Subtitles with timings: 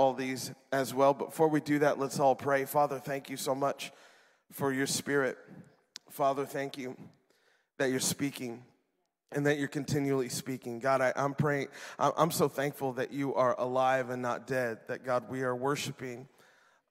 [0.00, 1.12] all these as well.
[1.12, 2.64] Before we do that, let's all pray.
[2.64, 3.92] Father, thank you so much
[4.50, 5.36] for your spirit.
[6.08, 6.96] Father, thank you
[7.76, 8.64] that you're speaking
[9.30, 10.80] and that you're continually speaking.
[10.80, 11.68] God, I, am praying,
[11.98, 16.28] I'm so thankful that you are alive and not dead, that God, we are worshiping,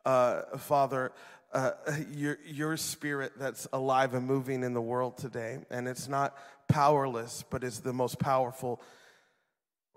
[0.05, 1.11] uh, Father,
[1.51, 1.71] uh,
[2.11, 5.57] your, your spirit that's alive and moving in the world today.
[5.71, 6.37] And it's not
[6.67, 8.79] powerless, but it's the most powerful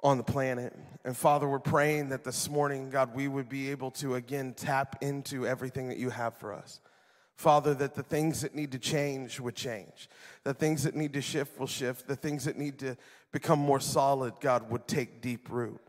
[0.03, 0.75] on the planet.
[1.05, 4.97] And Father, we're praying that this morning, God, we would be able to again tap
[5.01, 6.80] into everything that you have for us.
[7.37, 10.09] Father, that the things that need to change would change.
[10.45, 12.07] The things that need to shift will shift.
[12.07, 12.96] The things that need to
[13.33, 15.80] become more solid, God, would take deep root.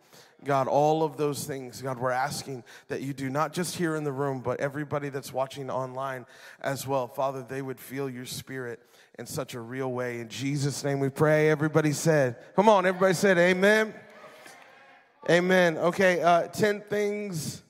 [0.45, 4.03] God, all of those things, God, we're asking that you do not just here in
[4.03, 6.25] the room, but everybody that's watching online
[6.61, 7.07] as well.
[7.07, 8.79] Father, they would feel your spirit
[9.19, 10.19] in such a real way.
[10.19, 11.49] In Jesus' name we pray.
[11.49, 13.93] Everybody said, come on, everybody said, Amen.
[15.29, 15.77] Amen.
[15.77, 17.63] Okay, uh, 10 things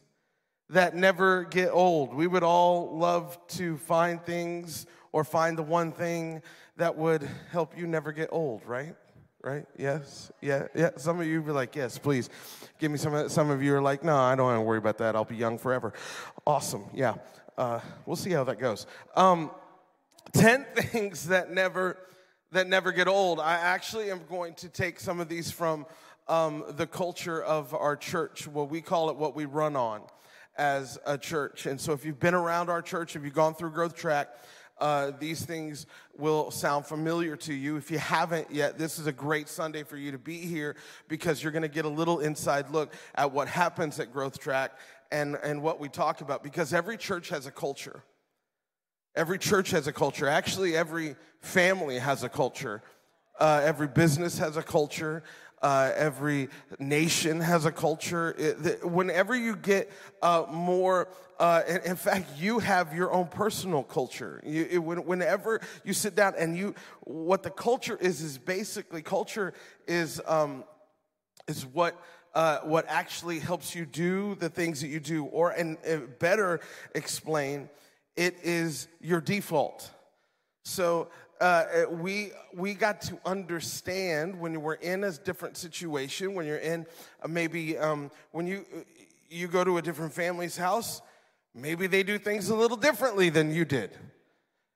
[0.70, 2.14] that never get old.
[2.14, 6.42] We would all love to find things or find the one thing
[6.78, 8.96] that would help you never get old, right?
[9.44, 9.66] Right?
[9.78, 10.32] Yes?
[10.42, 10.68] Yeah.
[10.74, 10.92] Yeah.
[10.96, 12.30] Some of you be like, yes, please.
[12.80, 13.28] Give me some.
[13.28, 15.16] Some of you are like, no, I don't want to worry about that.
[15.16, 15.94] I'll be young forever.
[16.48, 16.86] Awesome.
[16.94, 17.16] Yeah.
[17.58, 18.88] Uh, we'll see how that goes.
[19.16, 19.52] Um,
[20.32, 21.98] Ten things that never
[22.52, 23.40] that never get old.
[23.40, 25.86] I actually am going to take some of these from
[26.28, 28.48] um, the culture of our church.
[28.48, 30.04] Well, we call it what we run on
[30.58, 31.66] as a church.
[31.66, 34.30] And so if you've been around our church, if you've gone through Growth Track,
[34.84, 35.86] uh, these things
[36.18, 37.78] will sound familiar to you.
[37.78, 40.76] If you haven't yet, this is a great Sunday for you to be here
[41.08, 44.74] because you're going to get a little inside look at what happens at Growth Track
[45.10, 48.04] and, and what we talk about because every church has a culture.
[49.16, 50.28] Every church has a culture.
[50.28, 52.84] Actually, every family has a culture.
[53.40, 55.24] Uh, every business has a culture.
[55.64, 58.36] Uh, every nation has a culture.
[58.38, 59.90] It, the, whenever you get
[60.22, 61.08] uh, more,
[61.40, 64.42] uh, in, in, fact, you have your own personal culture.
[64.46, 66.76] You, it, whenever you sit down and you,
[67.06, 69.54] what the culture is is basically culture
[69.88, 70.66] is um,
[71.48, 72.00] is what.
[72.36, 76.60] Uh, what actually helps you do the things that you do, or and uh, better
[76.96, 77.70] explain,
[78.16, 79.92] it is your default.
[80.66, 81.10] So
[81.44, 86.86] uh, we we got to understand when we're in a different situation, when you're in
[87.22, 88.66] uh, maybe um, when you
[89.30, 91.02] you go to a different family's house,
[91.54, 93.92] maybe they do things a little differently than you did,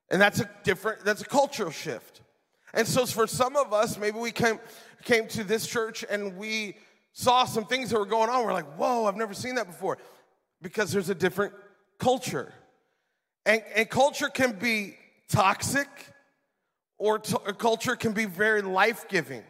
[0.09, 2.19] and that's a different that's a cultural shift.
[2.73, 4.59] And so for some of us, maybe we came
[5.06, 6.75] came to this church and we
[7.13, 8.45] saw some things that were going on.
[8.45, 10.00] We're like, whoa, I've never seen that before,
[10.61, 11.53] because there's a different
[11.97, 12.51] culture,
[13.45, 14.97] and, and culture can be
[15.29, 15.88] toxic
[16.97, 19.44] or t- culture can be very life giving.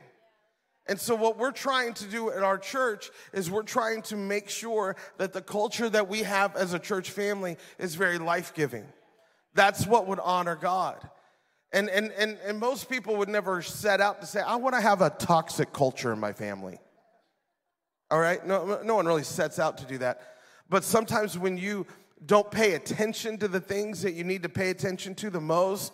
[0.88, 4.50] And so, what we're trying to do at our church is we're trying to make
[4.50, 8.86] sure that the culture that we have as a church family is very life giving.
[9.54, 11.10] That's what would honor God.
[11.74, 14.82] And, and, and, and most people would never set out to say, I want to
[14.82, 16.80] have a toxic culture in my family.
[18.10, 18.46] All right?
[18.46, 20.22] No, no one really sets out to do that.
[20.70, 21.86] But sometimes when you
[22.26, 25.92] don't pay attention to the things that you need to pay attention to the most,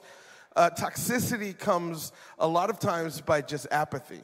[0.56, 4.22] uh, toxicity comes a lot of times by just apathy.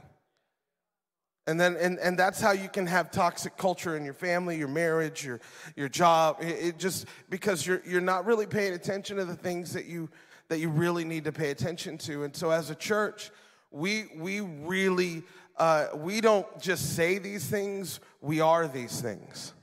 [1.48, 4.68] And then, and, and that's how you can have toxic culture in your family, your
[4.68, 5.40] marriage, your,
[5.76, 6.38] your job.
[6.42, 10.10] It, it just, because you're, you're not really paying attention to the things that you,
[10.50, 12.24] that you really need to pay attention to.
[12.24, 13.32] And so as a church,
[13.72, 15.24] we, we really,
[15.58, 19.54] uh, we don't just say these things, we are these things.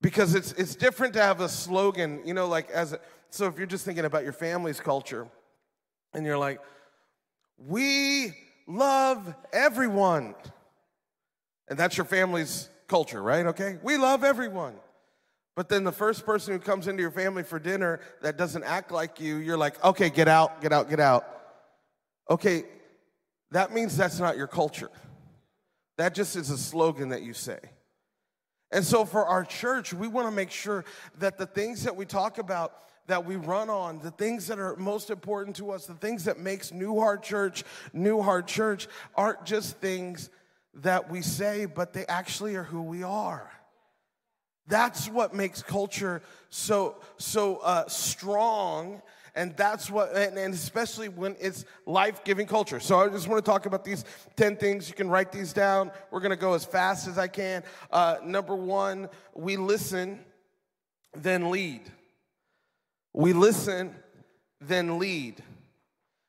[0.00, 3.58] Because it's, it's different to have a slogan, you know, like as a, so if
[3.58, 5.26] you're just thinking about your family's culture
[6.14, 6.60] and you're like,
[7.58, 8.32] we
[8.66, 10.34] love everyone.
[11.68, 13.46] And that's your family's culture, right?
[13.46, 13.78] Okay?
[13.82, 14.74] We love everyone.
[15.56, 18.92] But then the first person who comes into your family for dinner that doesn't act
[18.92, 21.26] like you, you're like, okay, get out, get out, get out.
[22.30, 22.64] Okay,
[23.50, 24.90] that means that's not your culture.
[25.96, 27.58] That just is a slogan that you say.
[28.70, 30.84] And so for our church, we want to make sure
[31.18, 32.72] that the things that we talk about
[33.08, 36.38] that we run on, the things that are most important to us, the things that
[36.38, 40.30] makes New Heart Church, New Heart Church aren't just things
[40.74, 43.50] that we say, but they actually are who we are.
[44.68, 46.20] That's what makes culture
[46.50, 49.00] so so uh, strong,
[49.34, 52.78] and that's what, and, and especially when it's life-giving culture.
[52.78, 54.04] So I just want to talk about these
[54.36, 54.86] ten things.
[54.88, 55.90] You can write these down.
[56.10, 57.62] We're to go as fast as I can.
[57.90, 60.20] Uh, number one, we listen,
[61.16, 61.80] then lead.
[63.18, 63.96] We listen,
[64.60, 65.42] then lead.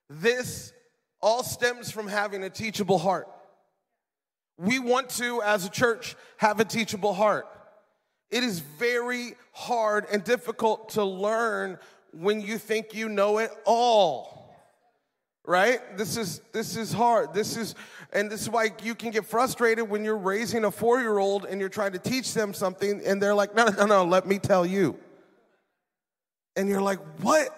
[0.10, 0.74] This
[1.22, 3.28] all stems from having a teachable heart.
[4.58, 7.46] We want to, as a church, have a teachable heart.
[8.32, 11.78] It is very hard and difficult to learn
[12.12, 14.52] when you think you know it all.
[15.46, 15.96] Right?
[15.96, 17.36] This is this is hard.
[17.36, 17.76] This is
[18.14, 21.70] and this is why you can get frustrated when you're raising a 4-year-old and you're
[21.70, 24.98] trying to teach them something and they're like, "No, no, no, let me tell you."
[26.60, 27.56] And you're like, "What?"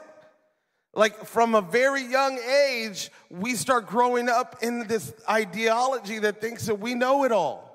[0.94, 6.68] Like from a very young age, we start growing up in this ideology that thinks
[6.68, 7.68] that we know it all.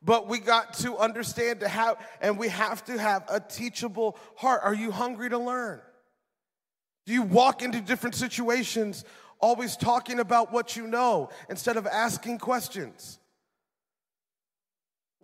[0.00, 4.62] But we got to understand to have, and we have to have a teachable heart.
[4.64, 5.82] Are you hungry to learn?
[7.04, 9.04] Do you walk into different situations
[9.40, 13.18] always talking about what you know instead of asking questions?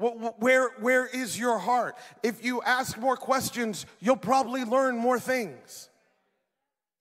[0.01, 1.97] Where, where is your heart?
[2.23, 5.90] If you ask more questions, you'll probably learn more things.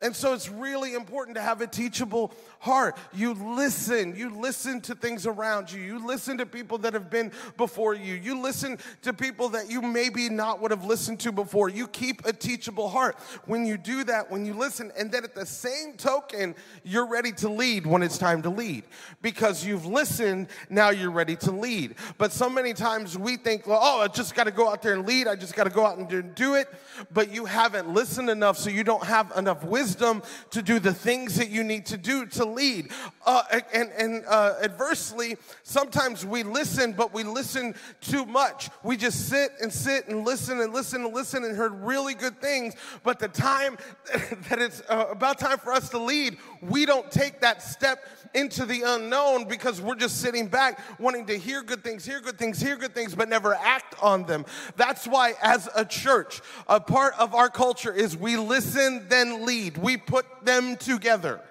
[0.02, 2.98] And so it's really important to have a teachable heart.
[3.14, 4.16] You listen.
[4.16, 5.82] You listen to things around you.
[5.82, 8.16] You listen to people that have been before you.
[8.16, 11.68] You listen to people that you maybe not would have listened to before.
[11.68, 13.18] You keep a teachable heart.
[13.46, 16.56] When you do that, when you listen, and then at the same token,
[16.86, 18.86] you're ready to lead when it's time to lead.
[19.22, 21.96] Because you've listened, now you're ready to lead.
[22.18, 25.06] But so many times we think, oh, I just got to go out there and
[25.06, 25.28] lead.
[25.28, 26.70] I just got to go out and do it.
[27.12, 30.22] But you haven't listened enough, so you don't have enough wisdom wisdom
[30.52, 32.92] to do the things that you need to do to lead.
[33.26, 33.42] Uh,
[33.74, 38.70] and and uh, adversely, sometimes we listen, but we listen too much.
[38.84, 42.40] We just sit and sit and listen and listen and listen and heard really good
[42.40, 42.76] things.
[43.04, 43.78] But the time
[44.50, 48.66] that it's uh, about time for us to lead, we don't take that step into
[48.66, 52.60] the unknown because we're just sitting back wanting to hear good things, hear good things,
[52.60, 54.46] hear good things, but never act on them.
[54.76, 59.78] That's why, as a church, a part of our culture is we listen, then lead.
[59.82, 61.42] We put them together.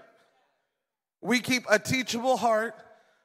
[1.20, 2.74] We keep a teachable heart,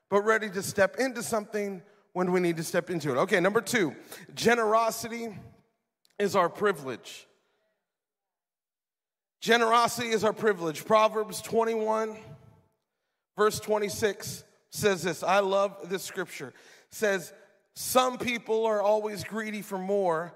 [0.10, 1.82] but ready to step into something
[2.14, 3.18] when we need to step into it.
[3.18, 3.96] Okay, number two,
[4.34, 5.36] generosity
[6.20, 7.28] is our privilege.
[9.42, 10.86] Generosity is our privilege.
[10.86, 12.16] Proverbs 21,
[13.36, 15.22] verse 26 says this.
[15.22, 16.48] I love this scripture.
[16.48, 16.54] It
[16.96, 17.34] says,
[17.76, 20.34] Some people are always greedy for more,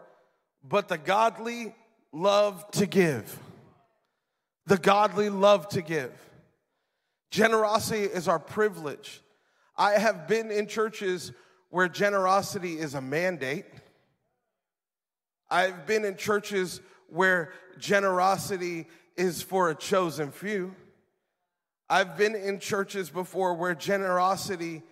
[0.61, 1.73] but the godly
[2.11, 3.39] love to give.
[4.67, 6.11] The godly love to give.
[7.31, 9.21] Generosity is our privilege.
[9.77, 11.31] I have been in churches
[11.69, 13.65] where generosity is a mandate.
[15.49, 20.75] I've been in churches where generosity is for a chosen few.
[21.89, 24.83] I've been in churches before where generosity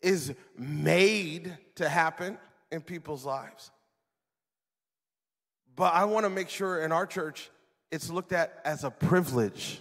[0.00, 2.38] is made to happen
[2.72, 3.70] in people's lives.
[5.76, 7.50] But I want to make sure in our church
[7.92, 9.78] it's looked at as a privilege.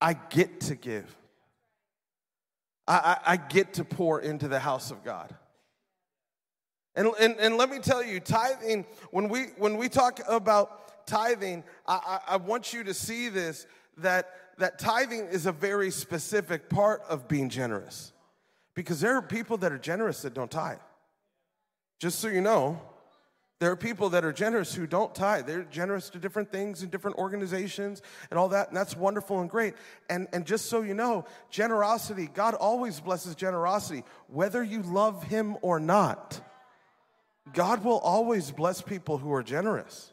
[0.00, 1.16] I get to give.
[2.86, 2.94] I,
[3.24, 5.34] I, I, get to pour into the house of God.
[6.96, 11.62] And, and, and let me tell you, tithing, when we, when we talk about tithing,
[11.86, 13.66] I, I, I want you to see this
[13.98, 14.28] that,
[14.58, 18.12] that tithing is a very specific part of being generous.
[18.74, 20.78] Because there are people that are generous that don't tithe.
[22.00, 22.80] Just so you know,
[23.60, 25.46] there are people that are generous who don't tithe.
[25.46, 29.50] They're generous to different things and different organizations and all that, and that's wonderful and
[29.50, 29.74] great.
[30.08, 35.58] And, and just so you know, generosity, God always blesses generosity, whether you love Him
[35.60, 36.40] or not.
[37.52, 40.10] God will always bless people who are generous.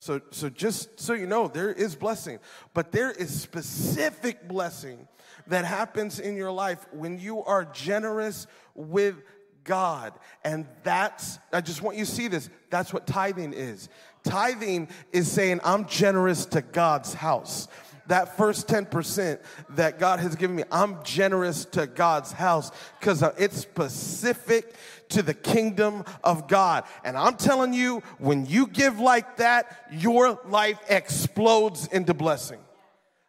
[0.00, 2.38] So, so just so you know, there is blessing,
[2.74, 5.08] but there is specific blessing
[5.46, 9.22] that happens in your life when you are generous with
[9.64, 10.12] God.
[10.44, 12.48] And that's, I just want you to see this.
[12.70, 13.88] That's what tithing is.
[14.24, 17.68] Tithing is saying, I'm generous to God's house.
[18.08, 19.38] That first 10%
[19.70, 24.74] that God has given me, I'm generous to God's house because it's specific
[25.10, 26.84] to the kingdom of God.
[27.04, 32.58] And I'm telling you, when you give like that, your life explodes into blessing.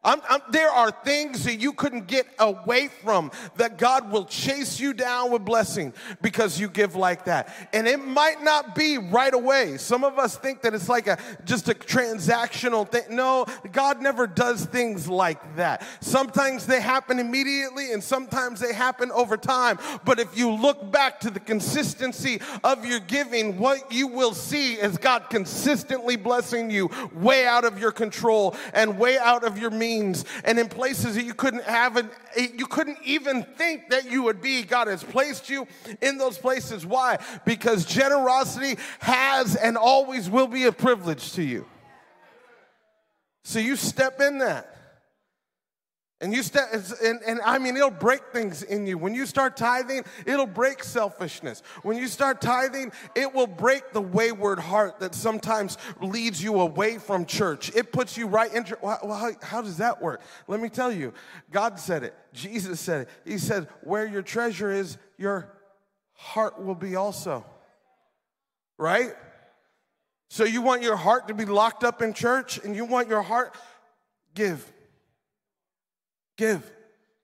[0.06, 4.80] I'm, I'm, there are things that you couldn't get away from that God will chase
[4.80, 7.54] you down with blessing because you give like that.
[7.72, 9.78] And it might not be right away.
[9.78, 13.04] Some of us think that it's like a just a transactional thing.
[13.12, 15.86] No, God never does things like that.
[16.02, 19.80] Sometimes they happen immediately and sometimes they happen over time.
[20.04, 24.74] But if you look back to the consistency of your giving, what you will see
[24.74, 29.72] is God consistently blessing you way out of your control and way out of your
[29.72, 34.24] means and in places that you couldn't have and you couldn't even think that you
[34.24, 34.64] would be.
[34.64, 35.68] God has placed you
[36.02, 36.86] in those places.
[36.86, 37.18] Why?
[37.46, 41.66] Because generosity has and always will be a privilege to you.
[43.44, 44.73] So you step in that.
[46.24, 46.42] And you
[47.04, 48.98] and, and I mean, it'll break things in you.
[48.98, 51.62] When you start tithing, it'll break selfishness.
[51.82, 56.98] When you start tithing, it will break the wayward heart that sometimes leads you away
[56.98, 57.76] from church.
[57.76, 60.22] It puts you right into, well, how, how does that work?
[60.48, 61.14] Let me tell you.
[61.52, 62.16] God said it.
[62.32, 63.10] Jesus said it.
[63.26, 65.54] He said, where your treasure is, your
[66.14, 67.46] heart will be also.
[68.78, 69.14] Right?
[70.30, 73.24] So you want your heart to be locked up in church and you want your
[73.24, 73.58] heart,
[74.34, 74.73] give.
[76.38, 76.64] Give,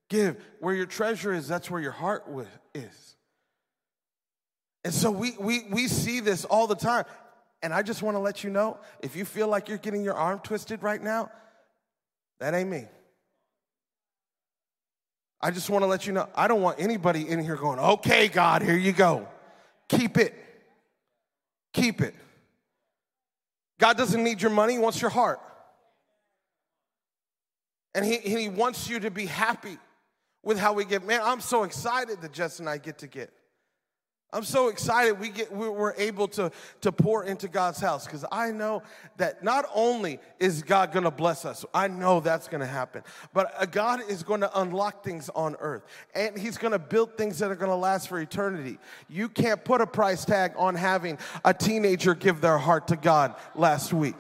[0.10, 0.38] give.
[0.60, 2.26] Where your treasure is, that's where your heart
[2.74, 3.16] is.
[4.84, 7.06] And so we, we, we see this all the time.
[7.62, 10.14] And I just want to let you know if you feel like you're getting your
[10.14, 11.30] arm twisted right now,
[12.40, 12.86] that ain't me.
[15.42, 18.28] I just want to let you know I don't want anybody in here going, okay,
[18.28, 19.28] God, here you go.
[19.88, 20.34] Keep it.
[21.74, 22.16] Keep it.
[23.80, 25.40] God doesn't need your money, He wants your heart.
[28.00, 29.78] And he, he wants you to be happy
[30.42, 31.06] with how we get.
[31.06, 33.30] Man, I'm so excited that Jess and I get to get.
[34.32, 38.52] I'm so excited we get we're able to, to pour into God's house because I
[38.52, 38.84] know
[39.18, 43.04] that not only is God going to bless us, I know that's going to happen,
[43.34, 45.84] but uh, God is going to unlock things on earth
[46.16, 48.78] and He's going to build things that are going to last for eternity.
[49.10, 53.36] You can't put a price tag on having a teenager give their heart to God
[53.56, 54.16] last week.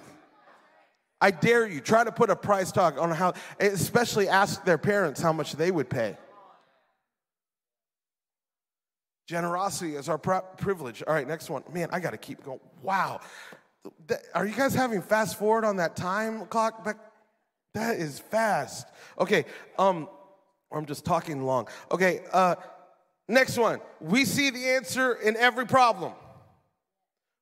[1.22, 5.22] I dare you, try to put a price tag on how, especially ask their parents
[5.22, 6.18] how much they would pay.
[9.28, 11.04] Generosity is our privilege.
[11.06, 11.64] All right, next one.
[11.72, 12.60] Man, I got to keep going.
[12.82, 13.20] Wow.
[14.34, 16.84] Are you guys having fast forward on that time clock?
[17.76, 18.88] That is fast.
[19.20, 19.46] Okay,
[19.78, 20.10] um,
[20.72, 21.68] I'm just talking long.
[21.92, 22.56] Okay, uh,
[23.28, 23.82] next one.
[24.02, 26.14] We see the answer in every problem.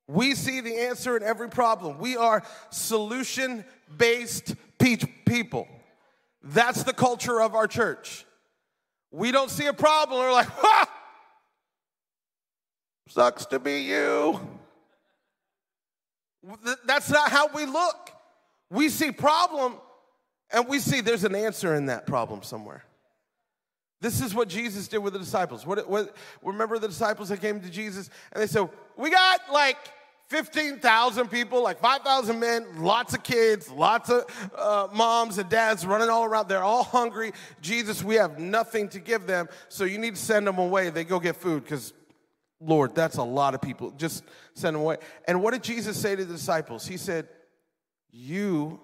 [0.08, 2.00] We see the answer in every problem.
[2.00, 3.66] We are solution
[3.98, 4.56] based
[5.26, 5.68] people.
[6.42, 8.26] That's the culture of our church.
[9.12, 10.20] We don't see a problem.
[10.20, 10.90] We're like, ha!
[13.10, 14.40] Sucks to be you.
[16.86, 18.12] That's not how we look.
[18.70, 19.76] We see problem
[20.52, 22.84] and we see there's an answer in that problem somewhere.
[24.00, 25.66] This is what Jesus did with the disciples.
[25.66, 29.78] What, what, remember the disciples that came to Jesus and they said, We got like
[30.28, 34.26] 15,000 people, like 5,000 men, lots of kids, lots of
[34.56, 36.50] uh, moms and dads running all around.
[36.50, 37.32] They're all hungry.
[37.62, 40.90] Jesus, we have nothing to give them, so you need to send them away.
[40.90, 41.94] They go get food because,
[42.60, 43.92] Lord, that's a lot of people.
[43.92, 44.24] Just
[44.54, 44.98] send them away.
[45.28, 46.86] And what did Jesus say to the disciples?
[46.86, 47.30] He said,
[48.12, 48.82] You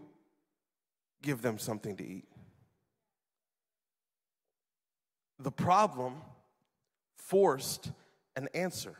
[1.22, 2.26] give them something to eat.
[5.44, 6.16] The problem
[7.18, 7.92] forced
[8.36, 8.96] an answer.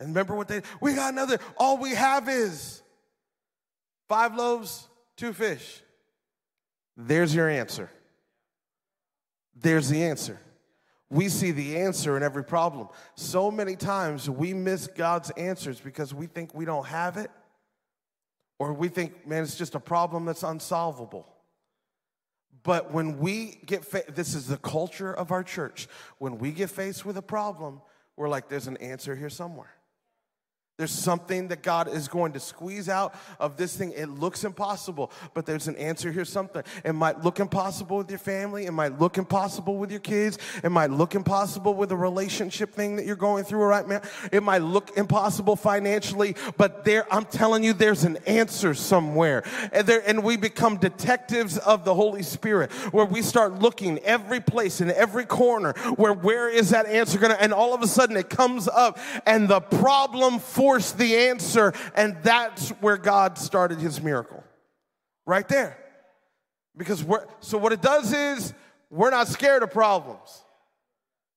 [0.00, 2.82] And remember what they, we got another, all we have is
[4.08, 5.82] five loaves, two fish.
[6.96, 7.90] There's your answer.
[9.56, 10.40] There's the answer.
[11.10, 12.88] We see the answer in every problem.
[13.14, 17.30] So many times we miss God's answers because we think we don't have it,
[18.58, 21.26] or we think, man, it's just a problem that's unsolvable.
[22.64, 25.86] But when we get, fa- this is the culture of our church.
[26.18, 27.80] When we get faced with a problem,
[28.16, 29.73] we're like, there's an answer here somewhere.
[30.76, 33.92] There's something that God is going to squeeze out of this thing.
[33.94, 36.24] It looks impossible, but there's an answer here.
[36.24, 36.64] Something.
[36.84, 38.66] It might look impossible with your family.
[38.66, 40.36] It might look impossible with your kids.
[40.64, 44.00] It might look impossible with a relationship thing that you're going through right now.
[44.32, 49.44] It might look impossible financially, but there, I'm telling you, there's an answer somewhere.
[49.72, 54.40] And, there, and we become detectives of the Holy Spirit, where we start looking every
[54.40, 57.86] place in every corner where where is that answer going to, and all of a
[57.86, 63.36] sudden it comes up, and the problem for force the answer, and that's where God
[63.36, 64.42] started his miracle.
[65.26, 65.76] Right there.
[66.74, 68.54] Because we're, so what it does is
[68.88, 70.42] we're not scared of problems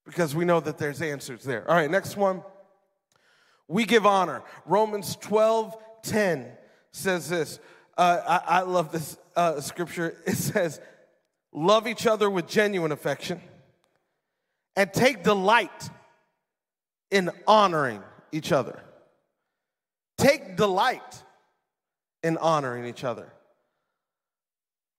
[0.06, 1.70] because we know that there's answers there.
[1.70, 2.42] All right, next one.
[3.68, 4.44] We give honor.
[4.66, 6.48] Romans 12 10
[6.92, 7.60] says this.
[7.98, 10.16] Uh, I, I, love this uh, scripture.
[10.26, 10.80] It says,
[11.52, 13.42] Love each other with genuine affection
[14.78, 15.90] and take delight
[17.12, 18.80] in honoring each other.
[20.18, 21.24] Take delight
[22.24, 23.32] in honoring each other.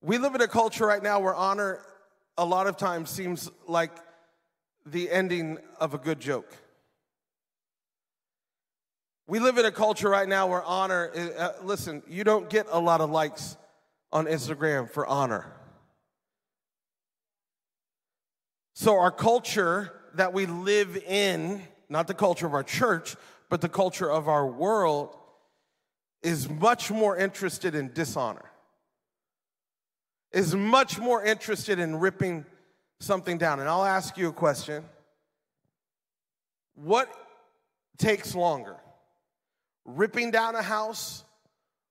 [0.01, 1.81] We live in a culture right now where honor
[2.37, 3.91] a lot of times seems like
[4.87, 6.57] the ending of a good joke.
[9.27, 12.81] We live in a culture right now where honor, uh, listen, you don't get a
[12.81, 13.57] lot of likes
[14.13, 15.53] on Instagram for honor.
[18.73, 23.17] So, our culture that we live in, not the culture of our church,
[23.49, 25.17] but the culture of our world
[26.23, 28.50] is much more interested in dishonor.
[30.33, 32.45] is much more interested in ripping
[33.00, 33.61] something down.
[33.61, 34.85] And I'll ask you a question
[36.75, 37.09] What
[37.99, 38.76] takes longer,
[39.85, 41.25] ripping down a house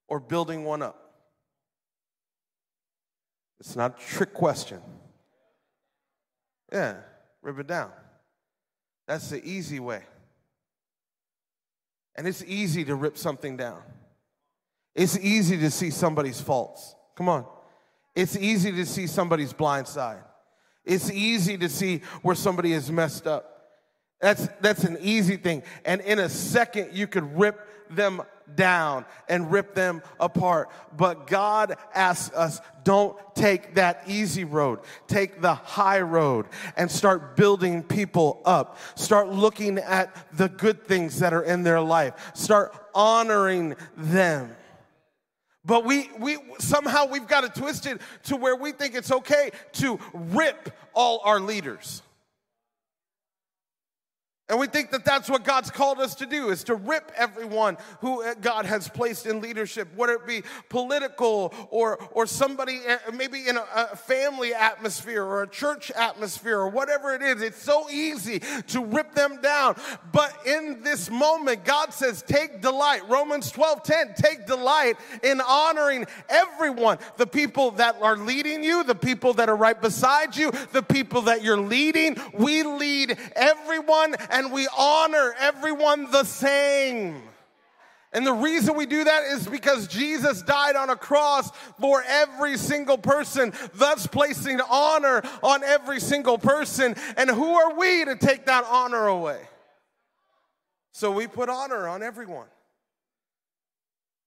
[0.07, 1.03] or building one up?
[3.59, 4.81] It's not a trick question.
[6.71, 6.97] Yeah,
[7.41, 7.91] rip it down.
[9.07, 10.03] That's the easy way.
[12.17, 13.81] And it's easy to rip something down.
[14.95, 16.95] It's easy to see somebody's faults.
[17.15, 17.45] Come on.
[18.15, 20.24] It's easy to see somebody's blind side.
[20.83, 23.57] It's easy to see where somebody is messed up.
[24.19, 25.62] That's, that's an easy thing.
[25.86, 27.59] And in a second, you could rip
[27.91, 28.24] them
[28.55, 30.69] down and rip them apart.
[30.95, 37.35] But God asks us don't take that easy road, take the high road and start
[37.35, 38.77] building people up.
[38.95, 44.55] Start looking at the good things that are in their life, start honoring them.
[45.65, 49.99] But we, we somehow we've got it twisted to where we think it's okay to
[50.13, 52.01] rip all our leaders.
[54.49, 57.75] And we think that that's what God's called us to do is to rip everyone
[57.99, 63.11] who uh, God has placed in leadership, whether it be political or, or somebody uh,
[63.13, 67.41] maybe in a, a family atmosphere or a church atmosphere or whatever it is.
[67.41, 69.75] It's so easy to rip them down.
[70.13, 73.01] But in this moment, God says, take delight.
[73.09, 78.95] Romans 12 10, take delight in honoring everyone the people that are leading you, the
[78.95, 82.15] people that are right beside you, the people that you're leading.
[82.33, 87.24] We lead everyone and we honor everyone the same.
[88.13, 92.56] And the reason we do that is because Jesus died on a cross for every
[92.56, 96.96] single person, thus placing honor on every single person.
[97.17, 99.41] And who are we to take that honor away?
[100.91, 102.48] So we put honor on everyone.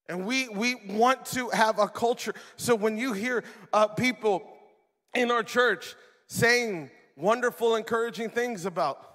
[0.09, 2.35] And we, we want to have a culture.
[2.57, 4.43] So when you hear uh, people
[5.15, 5.95] in our church
[6.27, 9.10] saying wonderful, encouraging things about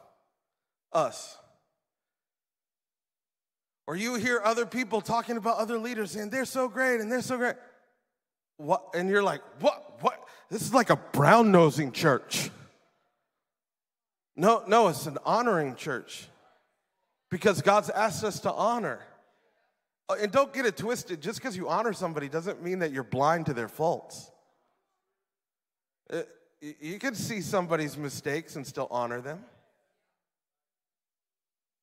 [0.96, 1.38] us.
[3.88, 7.22] Or you hear other people talking about other leaders saying they're so great and they're
[7.22, 7.56] so great.
[8.58, 8.84] What?
[8.96, 10.02] And you're like, what?
[10.02, 10.20] What?
[10.50, 12.50] This is like a brown nosing church.
[14.36, 16.28] No, no, it's an honoring church
[17.30, 19.00] because God's asked us to honor.
[20.10, 21.22] Uh, and don't get it twisted.
[21.22, 24.32] Just because you honor somebody doesn't mean that you're blind to their faults.
[26.12, 26.22] Uh,
[26.62, 29.44] you can see somebody's mistakes and still honor them.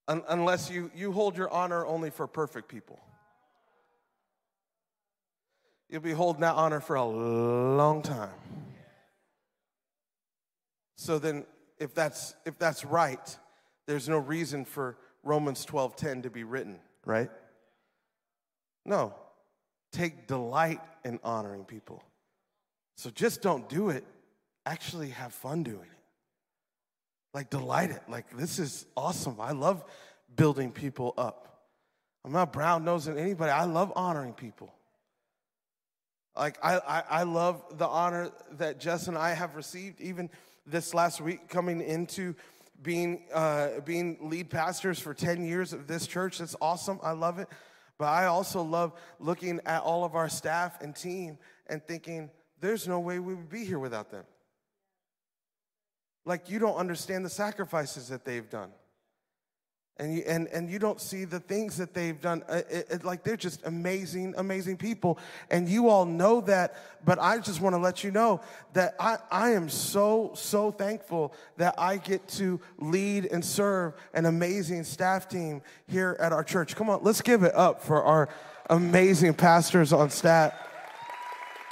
[0.08, 3.00] Un- unless you, you hold your honor only for perfect people.
[5.88, 8.30] You'll be holding that honor for a long time.
[10.96, 11.44] So then,
[11.78, 13.38] if that's, if that's right,
[13.86, 17.30] there's no reason for Romans 12:10 to be written, right?
[18.84, 19.14] No.
[19.92, 22.02] Take delight in honoring people.
[22.96, 24.04] So just don't do it.
[24.64, 26.01] Actually have fun doing it
[27.34, 28.00] like delighted.
[28.08, 29.36] Like, this is awesome.
[29.40, 29.84] I love
[30.34, 31.66] building people up.
[32.24, 33.50] I'm not brown nosing anybody.
[33.50, 34.72] I love honoring people.
[36.36, 40.30] Like, I, I, I love the honor that Jess and I have received, even
[40.66, 42.34] this last week, coming into
[42.82, 46.38] being, uh, being lead pastors for 10 years of this church.
[46.38, 47.00] That's awesome.
[47.02, 47.48] I love it.
[47.98, 52.88] But I also love looking at all of our staff and team and thinking, there's
[52.88, 54.24] no way we would be here without them.
[56.24, 58.70] Like you don't understand the sacrifices that they've done.
[59.98, 62.42] And you, and, and you don't see the things that they've done.
[62.48, 65.18] Uh, it, it, like they're just amazing, amazing people.
[65.50, 68.40] And you all know that, but I just want to let you know
[68.72, 74.24] that I, I am so, so thankful that I get to lead and serve an
[74.24, 76.74] amazing staff team here at our church.
[76.74, 78.30] Come on, let's give it up for our
[78.70, 80.54] amazing pastors on staff.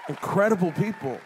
[0.09, 1.19] Incredible people.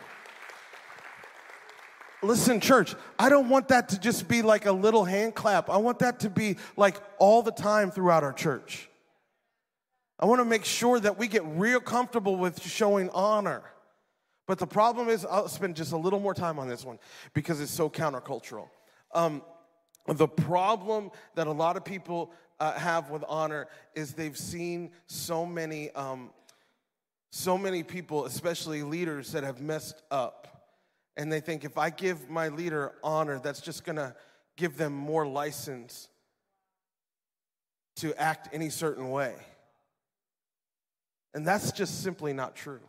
[2.24, 5.68] Listen, church, I don't want that to just be like a little hand clap.
[5.68, 8.88] I want that to be like all the time throughout our church.
[10.18, 13.62] I want to make sure that we get real comfortable with showing honor.
[14.46, 16.98] But the problem is, I'll spend just a little more time on this one
[17.34, 18.68] because it's so countercultural.
[19.14, 19.42] Um,
[20.06, 25.44] the problem that a lot of people uh, have with honor is they've seen so
[25.44, 26.30] many, um,
[27.30, 30.53] so many people, especially leaders, that have messed up
[31.16, 34.14] and they think if I give my leader honor, that's just gonna
[34.56, 36.08] give them more license
[37.96, 39.34] to act any certain way.
[41.32, 42.80] And that's just simply not true.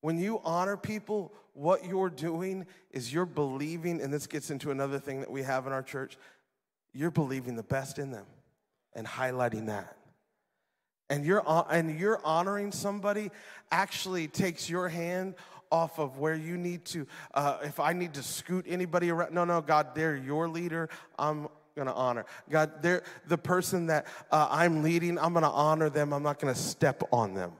[0.00, 4.98] When you honor people, what you're doing is you're believing, and this gets into another
[4.98, 6.18] thing that we have in our church,
[6.92, 8.26] you're believing the best in them
[8.94, 9.96] and highlighting that.
[11.08, 13.30] And you're, and you're honoring somebody
[13.70, 15.34] actually takes your hand
[15.70, 19.32] off of where you need to, uh, if I need to scoot anybody around.
[19.32, 20.88] No, no, God, they're your leader.
[21.18, 21.48] I'm
[21.88, 22.24] to honor.
[22.48, 25.18] God, they're the person that uh, I'm leading.
[25.18, 26.12] I'm to honor them.
[26.12, 27.52] I'm not to step on them.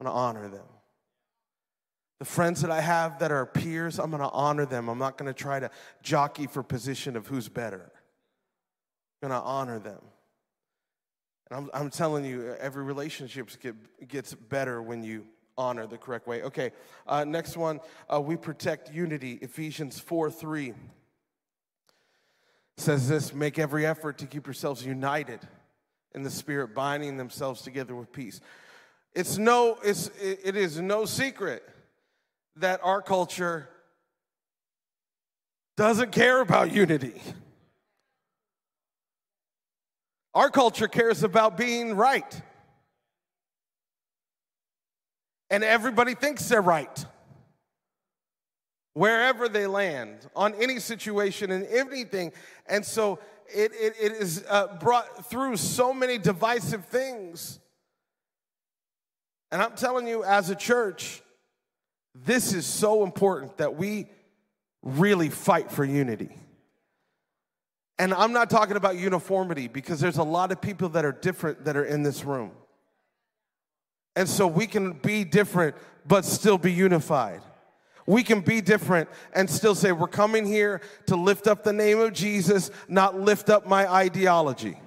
[0.00, 0.64] I'm to honor them.
[2.18, 4.88] The friends that I have that are peers, I'm to honor them.
[4.88, 5.70] I'm not to try to
[6.02, 7.92] jockey for position of who's better.
[9.22, 10.00] I'm to honor them.
[11.50, 16.26] And I'm, I'm telling you, every relationship get, gets better when you honor the correct
[16.26, 16.42] way.
[16.42, 16.72] Okay,
[17.06, 17.80] uh, next one,
[18.12, 19.38] uh, we protect unity.
[19.42, 20.74] Ephesians 4 3
[22.76, 25.40] says this make every effort to keep yourselves united
[26.14, 28.40] in the spirit, binding themselves together with peace.
[29.14, 31.62] It's no, it's, it is no secret
[32.56, 33.68] that our culture
[35.76, 37.20] doesn't care about unity.
[40.38, 42.42] Our culture cares about being right.
[45.50, 47.04] And everybody thinks they're right.
[48.94, 52.30] Wherever they land, on any situation and anything.
[52.68, 53.18] And so
[53.52, 57.58] it, it, it is uh, brought through so many divisive things.
[59.50, 61.20] And I'm telling you, as a church,
[62.14, 64.06] this is so important that we
[64.84, 66.30] really fight for unity.
[67.98, 71.64] And I'm not talking about uniformity because there's a lot of people that are different
[71.64, 72.52] that are in this room.
[74.14, 77.42] And so we can be different but still be unified.
[78.06, 82.00] We can be different and still say, We're coming here to lift up the name
[82.00, 84.78] of Jesus, not lift up my ideology.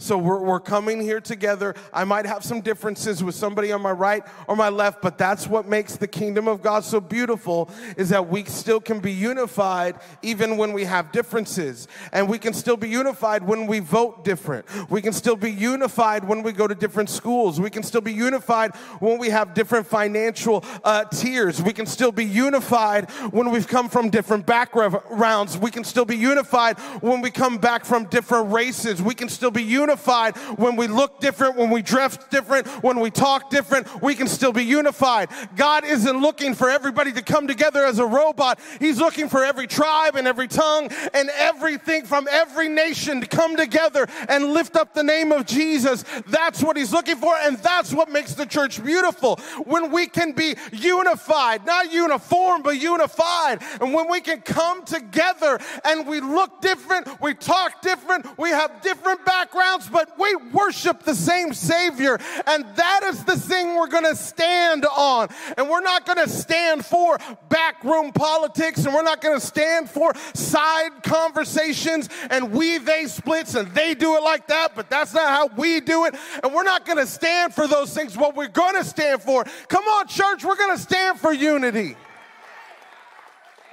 [0.00, 1.74] So we're, we're coming here together.
[1.92, 5.48] I might have some differences with somebody on my right or my left, but that's
[5.48, 9.96] what makes the kingdom of God so beautiful is that we still can be unified
[10.22, 11.88] even when we have differences.
[12.12, 14.66] And we can still be unified when we vote different.
[14.88, 17.60] We can still be unified when we go to different schools.
[17.60, 21.60] We can still be unified when we have different financial uh, tiers.
[21.60, 25.58] We can still be unified when we've come from different backgrounds.
[25.58, 29.02] We can still be unified when we come back from different races.
[29.02, 33.00] We can still be unified unified when we look different, when we dress different, when
[33.00, 35.30] we talk different, we can still be unified.
[35.56, 38.60] God isn't looking for everybody to come together as a robot.
[38.78, 43.56] He's looking for every tribe and every tongue and everything from every nation to come
[43.56, 46.04] together and lift up the name of Jesus.
[46.26, 49.36] That's what he's looking for, and that's what makes the church beautiful.
[49.64, 53.62] When we can be unified, not uniform, but unified.
[53.80, 58.82] And when we can come together and we look different, we talk different, we have
[58.82, 62.18] different backgrounds but we worship the same Savior.
[62.46, 65.28] And that is the thing we're going to stand on.
[65.56, 69.90] And we're not going to stand for backroom politics and we're not going to stand
[69.90, 75.14] for side conversations and we they splits and they do it like that, but that's
[75.14, 76.14] not how we do it.
[76.42, 78.16] And we're not going to stand for those things.
[78.16, 81.96] What we're going to stand for, come on, church, we're going to stand for unity.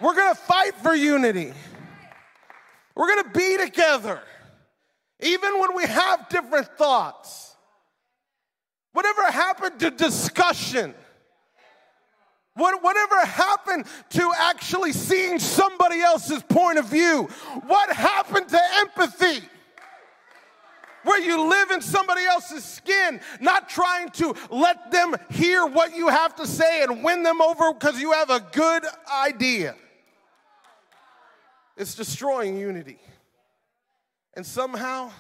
[0.01, 1.53] We're going to fight for unity.
[2.95, 4.21] We're going to be together.
[5.21, 7.55] Even when we have different thoughts,
[8.93, 10.93] whatever happened to discussion?
[12.55, 17.23] What, whatever happened to actually seeing somebody else's point of view?
[17.65, 19.45] What happened to empathy?
[21.03, 26.07] Where you live in somebody else's skin, not trying to let them hear what you
[26.07, 29.75] have to say and win them over because you have a good idea.
[31.77, 32.97] It's destroying unity.
[34.35, 35.11] And somehow,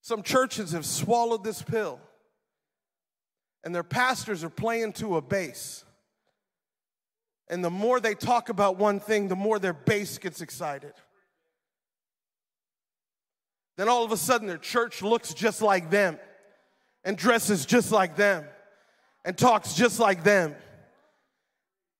[0.00, 2.00] some churches have swallowed this pill,
[3.64, 5.84] and their pastors are playing to a base.
[7.48, 10.94] And the more they talk about one thing, the more their base gets excited.
[13.76, 16.18] Then all of a sudden, their church looks just like them,
[17.04, 18.46] and dresses just like them,
[19.24, 20.54] and talks just like them.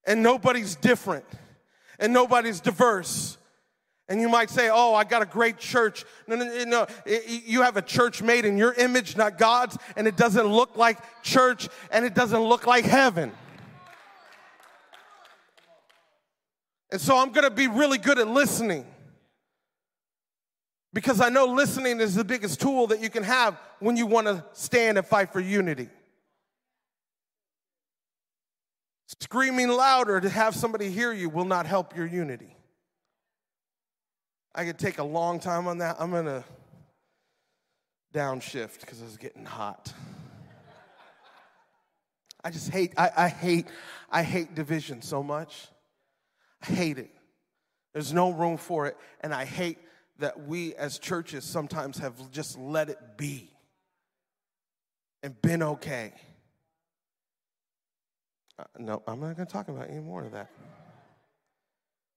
[0.05, 1.25] And nobody's different,
[1.99, 3.36] and nobody's diverse,
[4.09, 6.05] and you might say, Oh, I got a great church.
[6.27, 6.87] No, no, no.
[7.27, 10.97] You have a church made in your image, not God's, and it doesn't look like
[11.23, 13.31] church and it doesn't look like heaven.
[16.91, 18.85] And so I'm gonna be really good at listening
[20.93, 24.45] because I know listening is the biggest tool that you can have when you wanna
[24.53, 25.89] stand and fight for unity.
[29.21, 32.56] Screaming louder to have somebody hear you will not help your unity.
[34.57, 35.97] I could take a long time on that.
[35.99, 36.43] I'm going to
[38.11, 39.93] downshift because it's getting hot.
[42.43, 43.67] I just hate, I, I hate,
[44.09, 45.67] I hate division so much.
[46.63, 47.11] I hate it.
[47.93, 48.97] There's no room for it.
[49.21, 49.77] And I hate
[50.17, 53.51] that we as churches sometimes have just let it be
[55.21, 56.13] and been okay.
[58.57, 60.49] Uh, no, I'm not going to talk about any more of that.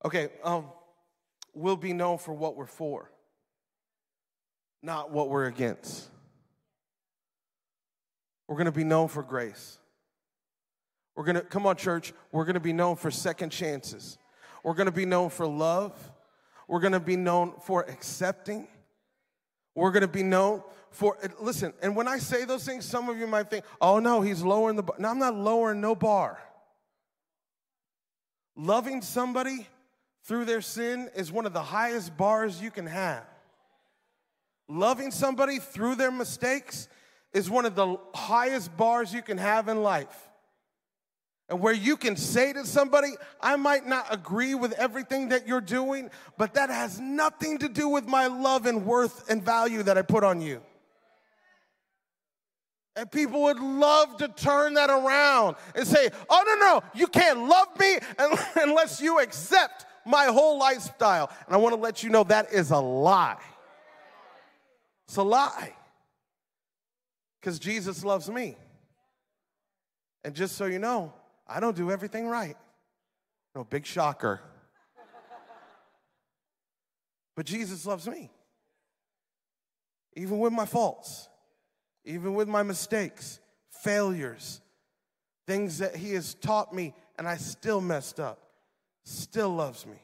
[0.07, 0.65] Okay, um,
[1.55, 3.11] we'll be known for what we're for,
[4.83, 6.09] not what we're against.
[8.49, 9.79] We're going to be known for grace.
[11.15, 14.19] We're going to, come on, church, we're going to be known for second chances.
[14.65, 15.93] We're going to be known for love.
[16.67, 18.67] We're going to be known for accepting.
[19.75, 23.17] We're going to be known for, listen, and when I say those things, some of
[23.17, 24.97] you might think, oh no, he's lowering the bar.
[24.99, 26.39] No, I'm not lowering no bar.
[28.57, 29.69] Loving somebody
[30.25, 33.25] through their sin is one of the highest bars you can have.
[34.69, 36.89] Loving somebody through their mistakes
[37.33, 40.29] is one of the highest bars you can have in life.
[41.49, 43.09] And where you can say to somebody,
[43.41, 47.89] I might not agree with everything that you're doing, but that has nothing to do
[47.89, 50.63] with my love and worth and value that I put on you.
[52.95, 57.49] And people would love to turn that around and say, oh, no, no, you can't
[57.49, 57.99] love me
[58.57, 61.31] unless you accept my whole lifestyle.
[61.47, 63.39] And I want to let you know that is a lie.
[65.07, 65.75] It's a lie.
[67.41, 68.57] Because Jesus loves me.
[70.25, 71.13] And just so you know,
[71.49, 72.57] I don't do everything right.
[73.55, 74.41] No, big shocker.
[77.35, 78.31] but Jesus loves me.
[80.15, 81.29] Even with my faults,
[82.05, 84.61] even with my mistakes, failures,
[85.47, 88.50] things that He has taught me and I still messed up,
[89.11, 89.99] still loves me.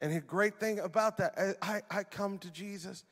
[0.00, 3.04] And the great thing about that, I, I come to Jesus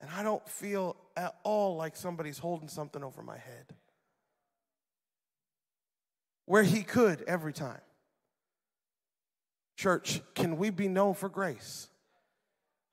[0.00, 3.74] and I don't feel at all like somebody's holding something over my head
[6.46, 7.80] where he could every time.
[9.76, 11.88] Church, can we be known for grace?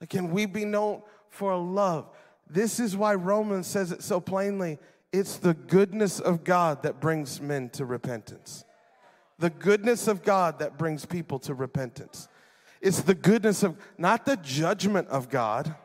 [0.10, 2.10] Can we be known for love?
[2.50, 4.78] This is why Romans says it so plainly.
[5.12, 8.65] It's the goodness of God that brings men to repentance.
[9.40, 12.28] The goodness of God that brings people to repentance.
[12.82, 15.76] It's the goodness of, not the judgment of God.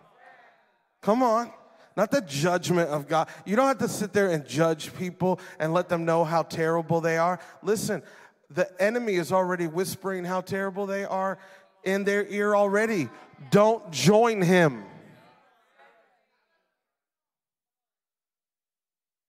[1.02, 1.52] Come on
[1.96, 3.28] not the judgment of God.
[3.44, 7.00] You don't have to sit there and judge people and let them know how terrible
[7.00, 7.38] they are.
[7.62, 8.02] Listen,
[8.48, 11.38] the enemy is already whispering how terrible they are
[11.84, 13.08] in their ear already.
[13.50, 14.84] Don't join him.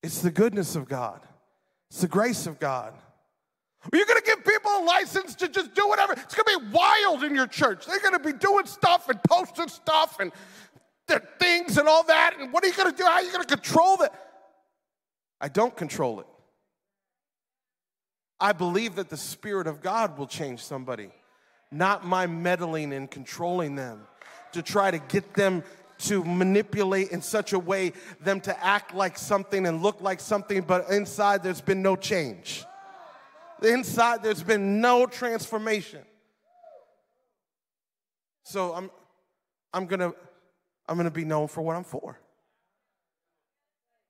[0.04, 1.22] It's the goodness of God,
[1.90, 2.94] it's the grace of God.
[3.94, 6.14] You're gonna give people a license to just do whatever.
[6.14, 7.86] It's gonna be wild in your church.
[7.86, 10.32] They're gonna be doing stuff and posting stuff and
[11.12, 12.36] their things and all that.
[12.40, 13.04] And what are you going to do?
[13.04, 14.14] How are you going to control that?
[15.40, 16.28] I don't control it.
[18.40, 21.10] I believe that the Spirit of God will change somebody,
[21.72, 24.08] not my meddling and controlling them
[24.54, 25.64] to try to get them
[26.00, 30.62] to manipulate in such a way them to act like something and look like something,
[30.62, 32.66] but inside there's been no change.
[33.62, 36.02] Inside there's been no transformation.
[38.44, 38.90] So I'm,
[39.74, 40.14] I'm gonna
[40.88, 42.20] I'm to be known for what I'm for.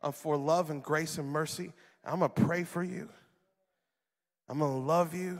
[0.01, 1.73] I'm for love and grace and mercy.
[2.03, 3.07] I'm to pray for you.
[4.49, 5.39] I'm to love you.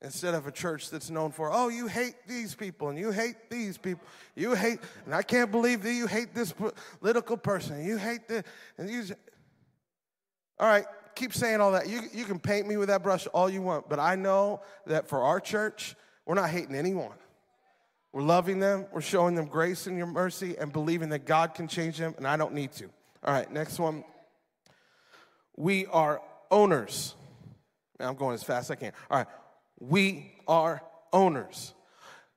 [0.00, 3.48] Instead of a church that's known for, oh, you hate these people and you hate
[3.48, 4.04] these people.
[4.34, 6.52] You hate, and I can't believe that you hate this
[6.98, 7.84] political person.
[7.84, 8.42] You hate this.
[8.76, 9.04] And you,
[10.58, 11.88] all right, keep saying all that.
[11.88, 15.08] You, you can paint me with that brush all you want, but I know that
[15.08, 15.94] for our church,
[16.26, 17.16] we're not hating anyone.
[18.12, 21.66] We're loving them, we're showing them grace and your mercy, and believing that God can
[21.66, 22.84] change them, and I don't need to.
[23.24, 24.04] All right, next one.
[25.56, 26.20] We are
[26.50, 27.14] owners.
[27.98, 28.92] I'm going as fast as I can.
[29.10, 29.26] All right,
[29.80, 31.72] we are owners.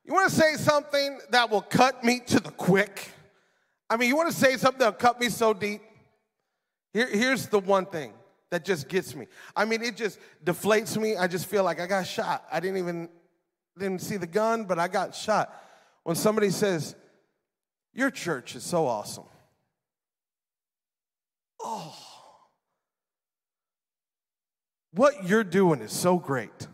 [0.04, 3.10] You want to say something that will cut me to the quick?
[3.90, 5.82] I mean, you want to say something that'll cut me so deep?
[6.92, 8.12] Here, here's the one thing
[8.50, 9.26] that just gets me.
[9.54, 11.16] I mean, it just deflates me.
[11.16, 12.44] I just feel like I got shot.
[12.50, 13.08] I didn't even
[13.78, 15.52] didn't see the gun, but I got shot
[16.04, 16.94] when somebody says,
[17.92, 19.24] Your church is so awesome.
[21.60, 21.96] Oh,
[24.92, 26.66] what you're doing is so great.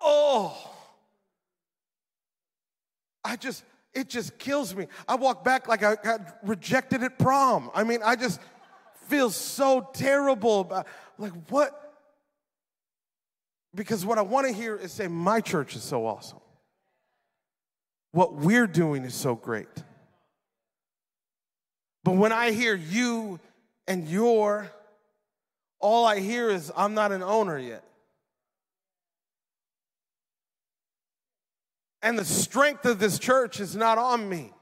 [0.00, 0.56] Oh,
[3.24, 4.86] I just, it just kills me.
[5.08, 7.70] I walk back like I got rejected at prom.
[7.74, 8.40] I mean, I just
[9.08, 10.84] feel so terrible
[11.18, 11.80] like, what?
[13.74, 16.40] Because what I want to hear is say, My church is so awesome
[18.14, 19.66] what we're doing is so great.
[22.04, 23.40] But when I hear you
[23.88, 24.70] and your,
[25.80, 27.82] all I hear is, I'm not an owner yet.
[32.02, 34.52] And the strength of this church is not on me.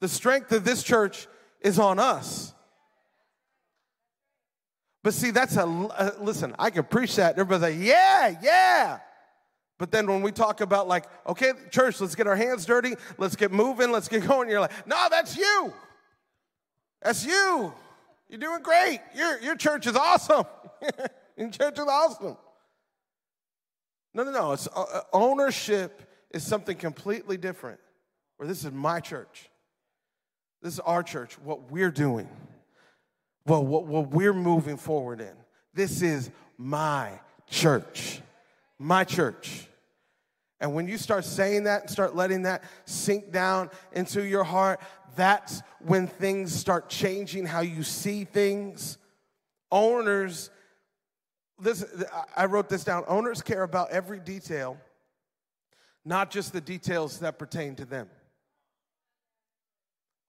[0.00, 1.26] The strength of this church
[1.60, 2.54] is on us.
[5.06, 5.64] But see, that's a,
[6.20, 7.38] listen, I can preach that.
[7.38, 8.98] Everybody's like, yeah, yeah.
[9.78, 13.36] But then when we talk about, like, okay, church, let's get our hands dirty, let's
[13.36, 15.72] get moving, let's get going, you're like, no, that's you.
[17.00, 17.72] That's you.
[18.28, 18.98] You're doing great.
[19.14, 20.44] Your, your church is awesome.
[21.36, 22.36] your church is awesome.
[24.12, 24.52] No, no, no.
[24.54, 27.78] It's, uh, uh, ownership is something completely different.
[28.38, 29.50] Where this is my church.
[30.62, 32.28] This is our church, what we're doing,
[33.46, 35.34] well, what, what we're moving forward in.
[35.72, 38.20] This is my church.
[38.78, 39.66] My church.
[40.60, 44.80] And when you start saying that and start letting that sink down into your heart,
[45.14, 48.98] that's when things start changing how you see things.
[49.70, 50.50] Owners,
[51.58, 51.84] this,
[52.36, 53.04] I wrote this down.
[53.06, 54.78] Owners care about every detail,
[56.04, 58.08] not just the details that pertain to them.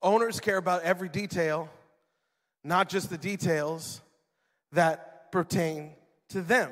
[0.02, 1.68] Owners care about every detail,
[2.68, 4.02] not just the details
[4.72, 5.92] that pertain
[6.28, 6.70] to them.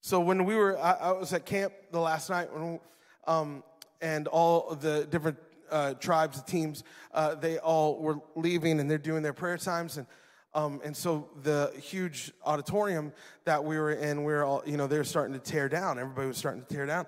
[0.00, 2.80] So when we were, I, I was at camp the last night, when,
[3.26, 3.62] um,
[4.00, 5.38] and all the different
[5.70, 9.98] uh, tribes, teams, uh, they all were leaving and they're doing their prayer times.
[9.98, 10.06] And,
[10.54, 13.12] um, and so the huge auditorium
[13.44, 15.98] that we were in, we were all, you know, they were starting to tear down.
[15.98, 17.06] Everybody was starting to tear down.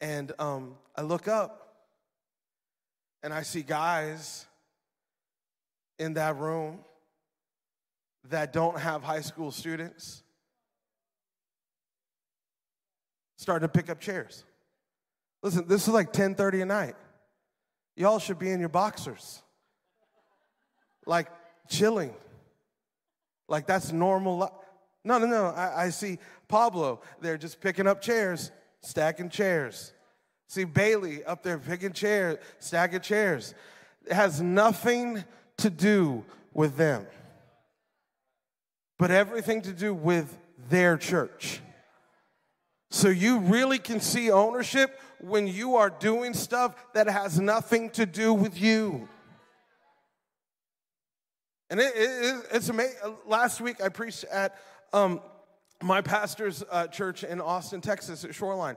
[0.00, 1.78] And um, I look up
[3.22, 4.46] and I see guys
[5.98, 6.80] in that room
[8.30, 10.22] that don't have high school students
[13.36, 14.44] starting to pick up chairs.
[15.42, 16.96] Listen, this is like 10:30 at night.
[17.94, 19.42] Y'all should be in your boxers.
[21.06, 21.28] Like
[21.68, 22.14] chilling.
[23.48, 24.50] Like that's normal.
[25.04, 25.46] No, no, no.
[25.46, 29.92] I, I see Pablo there just picking up chairs, stacking chairs.
[30.48, 33.54] See Bailey up there picking chairs, stacking chairs.
[34.06, 35.24] It has nothing
[35.58, 37.06] to do with them,
[38.98, 40.36] but everything to do with
[40.68, 41.60] their church.
[42.90, 48.06] So you really can see ownership when you are doing stuff that has nothing to
[48.06, 49.08] do with you.
[51.68, 52.96] And it, it, it's amazing.
[53.26, 54.56] Last week I preached at
[54.92, 55.20] um,
[55.82, 58.76] my pastor's uh, church in Austin, Texas, at Shoreline.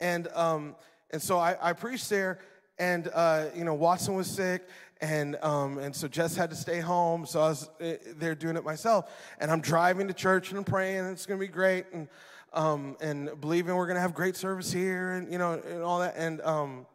[0.00, 0.76] And, um,
[1.10, 2.38] and so I, I, preached there,
[2.78, 4.62] and, uh, you know, Watson was sick,
[5.00, 8.56] and, um, and so Jess had to stay home, so I was uh, there doing
[8.56, 9.10] it myself.
[9.38, 11.86] And I'm driving to church, and I'm praying, and it's going to be great.
[11.92, 12.08] And
[12.52, 16.00] um, and believing we're going to have great service here and, you know, and all
[16.00, 16.14] that.
[16.16, 16.86] And um,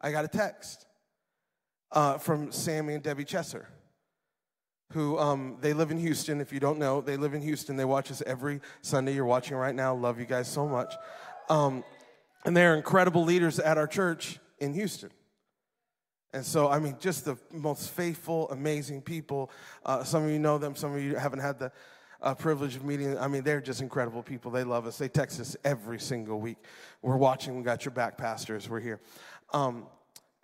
[0.00, 0.86] I got a text
[1.92, 3.66] uh, from Sammy and Debbie Chesser,
[4.92, 6.40] who um, they live in Houston.
[6.40, 7.76] If you don't know, they live in Houston.
[7.76, 9.14] They watch us every Sunday.
[9.14, 9.94] You're watching right now.
[9.94, 10.94] Love you guys so much.
[11.48, 11.84] Um,
[12.44, 15.10] and they're incredible leaders at our church in Houston.
[16.32, 19.50] And so, I mean, just the most faithful, amazing people.
[19.84, 21.72] Uh, some of you know them, some of you haven't had the
[22.20, 23.18] uh, privilege of meeting.
[23.18, 24.50] I mean, they're just incredible people.
[24.50, 24.98] They love us.
[24.98, 26.58] They text us every single week.
[27.00, 27.56] We're watching.
[27.56, 28.68] We got your back, pastors.
[28.68, 29.00] We're here.
[29.54, 29.86] Um,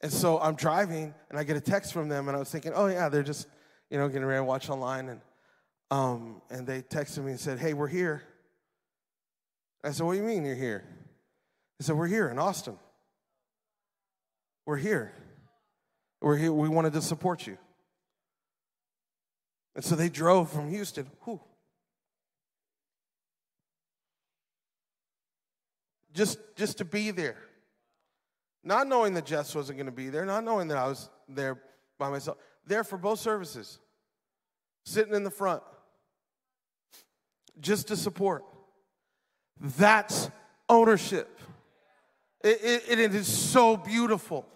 [0.02, 2.72] and so I'm driving, and I get a text from them, and I was thinking,
[2.74, 3.48] oh yeah, they're just,
[3.90, 5.20] you know, getting ready to watch online, and
[5.90, 8.22] um, and they texted me and said, hey, we're here.
[9.84, 10.82] I said, what do you mean you're here?
[11.78, 12.78] They said, we're here in Austin.
[14.66, 15.12] We're here.
[16.24, 16.54] We're here.
[16.54, 17.58] We wanted to support you.
[19.76, 21.06] And so they drove from Houston.
[21.24, 21.38] Whew,
[26.14, 27.37] just, just to be there.
[28.62, 31.60] Not knowing that Jess wasn't going to be there, not knowing that I was there
[31.98, 32.38] by myself.
[32.66, 33.78] There for both services,
[34.87, 35.62] sitting in the front,
[37.60, 38.44] just to support.
[39.60, 40.30] That's
[40.70, 41.38] ownership.
[42.42, 44.48] it, it, it is so beautiful.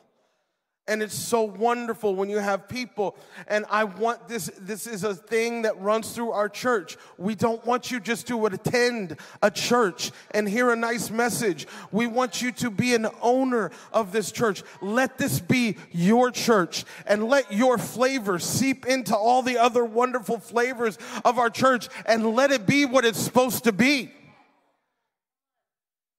[0.88, 3.14] And it's so wonderful when you have people.
[3.46, 6.96] And I want this, this is a thing that runs through our church.
[7.18, 11.68] We don't want you just to attend a church and hear a nice message.
[11.92, 14.62] We want you to be an owner of this church.
[14.81, 20.38] Let this be your church and let your flavor seep into all the other wonderful
[20.38, 24.10] flavors of our church and let it be what it's supposed to be.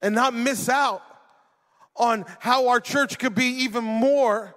[0.03, 1.01] And not miss out
[1.95, 4.55] on how our church could be even more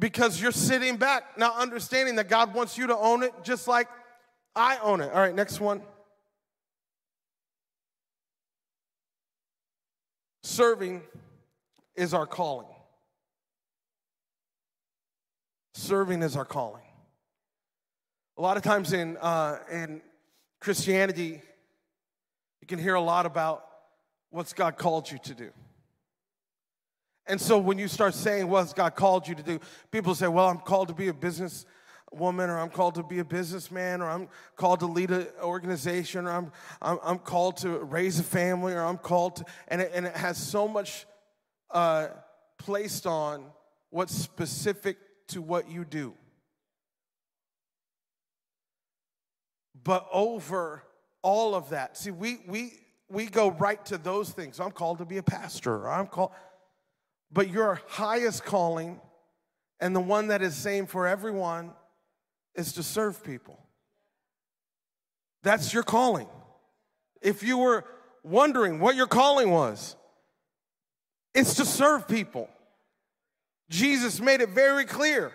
[0.00, 3.86] because you're sitting back, not understanding that God wants you to own it just like
[4.56, 5.12] I own it.
[5.12, 5.82] All right, next one.
[10.42, 11.02] Serving
[11.94, 12.66] is our calling.
[15.74, 16.82] Serving is our calling.
[18.38, 20.00] A lot of times in, uh, in
[20.60, 21.42] Christianity,
[22.62, 23.66] you can hear a lot about
[24.30, 25.50] what's God called you to do.
[27.30, 29.60] And so when you start saying, what's God called you to do?
[29.92, 31.64] People say, well, I'm called to be a business
[32.10, 36.26] woman, or I'm called to be a businessman, or I'm called to lead an organization,
[36.26, 36.52] or I'm,
[36.82, 40.16] I'm, I'm called to raise a family, or I'm called to, and it, and it
[40.16, 41.06] has so much
[41.70, 42.08] uh,
[42.58, 43.44] placed on
[43.90, 44.96] what's specific
[45.28, 46.14] to what you do.
[49.84, 50.82] But over
[51.22, 52.72] all of that, see, we, we,
[53.08, 54.58] we go right to those things.
[54.58, 56.32] I'm called to be a pastor, or I'm called,
[57.32, 59.00] but your highest calling
[59.80, 61.72] and the one that is same for everyone
[62.54, 63.58] is to serve people.
[65.42, 66.28] That's your calling.
[67.22, 67.84] If you were
[68.22, 69.96] wondering what your calling was,
[71.34, 72.48] it's to serve people.
[73.70, 75.32] Jesus made it very clear.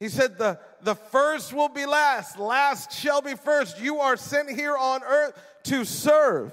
[0.00, 3.80] He said, the, the first will be last, last shall be first.
[3.80, 6.52] You are sent here on earth to serve.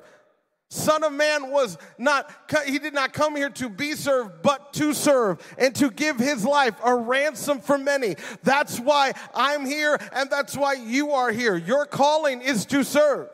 [0.71, 2.29] Son of Man was not,
[2.67, 6.45] he did not come here to be served, but to serve and to give his
[6.45, 8.15] life a ransom for many.
[8.43, 11.55] That's why I'm here and that's why you are here.
[11.55, 13.29] Your calling is to serve.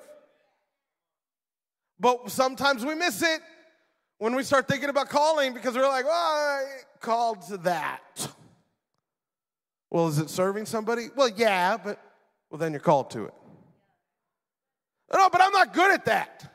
[2.00, 3.42] But sometimes we miss it
[4.18, 6.64] when we start thinking about calling because we're like, oh, I
[7.02, 8.30] called to that.
[9.92, 11.08] Well, is it serving somebody?
[11.16, 12.00] Well, yeah, but
[12.50, 13.34] well, then you're called to it.
[15.14, 16.55] No, but I'm not good at that.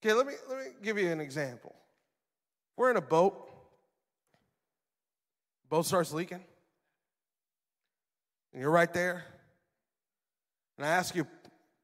[0.00, 1.74] Okay, let me let me give you an example.
[2.76, 3.48] We're in a boat.
[5.68, 6.44] Boat starts leaking.
[8.52, 9.24] And you're right there.
[10.76, 11.26] And I ask you,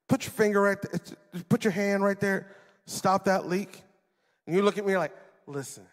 [0.09, 2.55] put your finger right there, put your hand right there,
[2.87, 3.83] stop that leak.
[4.47, 5.12] And you look at me like,
[5.47, 5.85] listen,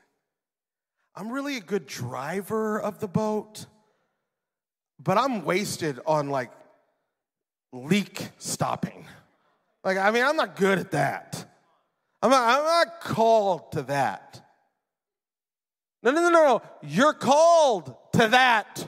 [1.15, 3.65] I'm really a good driver of the boat,
[4.99, 6.51] but I'm wasted on like
[7.73, 9.07] leak stopping.
[9.83, 11.50] Like, I mean, I'm not good at that.
[12.21, 14.41] I'm not, I'm not called to that.
[16.03, 16.61] No, no, no, no, no.
[16.81, 18.87] You're called to that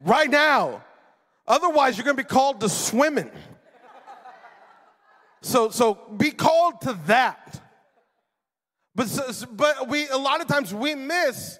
[0.00, 0.84] right now.
[1.46, 3.30] Otherwise, you're going to be called to swimming.
[5.42, 7.60] So, so be called to that.
[8.94, 11.58] But, but we, a lot of times we miss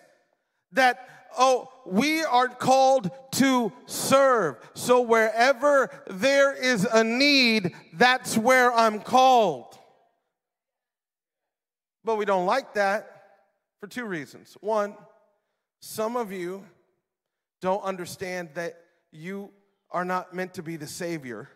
[0.72, 4.56] that, oh, we are called to serve.
[4.74, 9.69] So wherever there is a need, that's where I'm called.
[12.04, 13.22] But we don't like that
[13.80, 14.56] for two reasons.
[14.60, 14.96] One,
[15.80, 16.64] some of you
[17.60, 18.74] don't understand that
[19.12, 19.50] you
[19.90, 21.48] are not meant to be the Savior.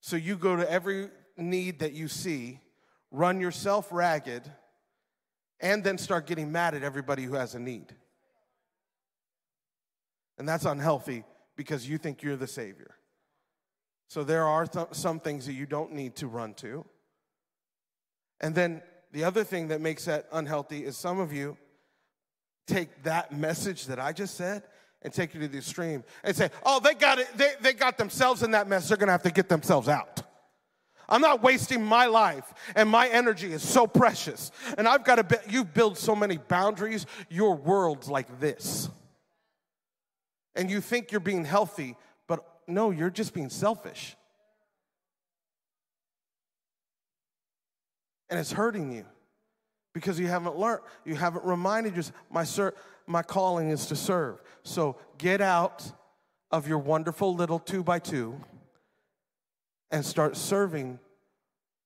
[0.00, 2.60] So you go to every need that you see,
[3.10, 4.50] run yourself ragged,
[5.60, 7.94] and then start getting mad at everybody who has a need.
[10.38, 11.24] And that's unhealthy
[11.56, 12.96] because you think you're the Savior.
[14.08, 16.84] So there are th- some things that you don't need to run to.
[18.40, 18.82] And then
[19.12, 21.56] the other thing that makes that unhealthy is some of you
[22.66, 24.62] take that message that I just said
[25.02, 27.98] and take it to the extreme and say, oh, they got it, they, they got
[27.98, 30.22] themselves in that mess, they're gonna have to get themselves out.
[31.08, 34.50] I'm not wasting my life, and my energy is so precious.
[34.78, 38.88] And I've got to be, you build so many boundaries, your world's like this.
[40.54, 41.96] And you think you're being healthy,
[42.26, 44.16] but no, you're just being selfish.
[48.32, 49.04] And it's hurting you
[49.92, 52.72] because you haven't learned, you haven't reminded yourself, my, sir,
[53.06, 54.40] my calling is to serve.
[54.62, 55.92] So get out
[56.50, 58.40] of your wonderful little two by two
[59.90, 60.98] and start serving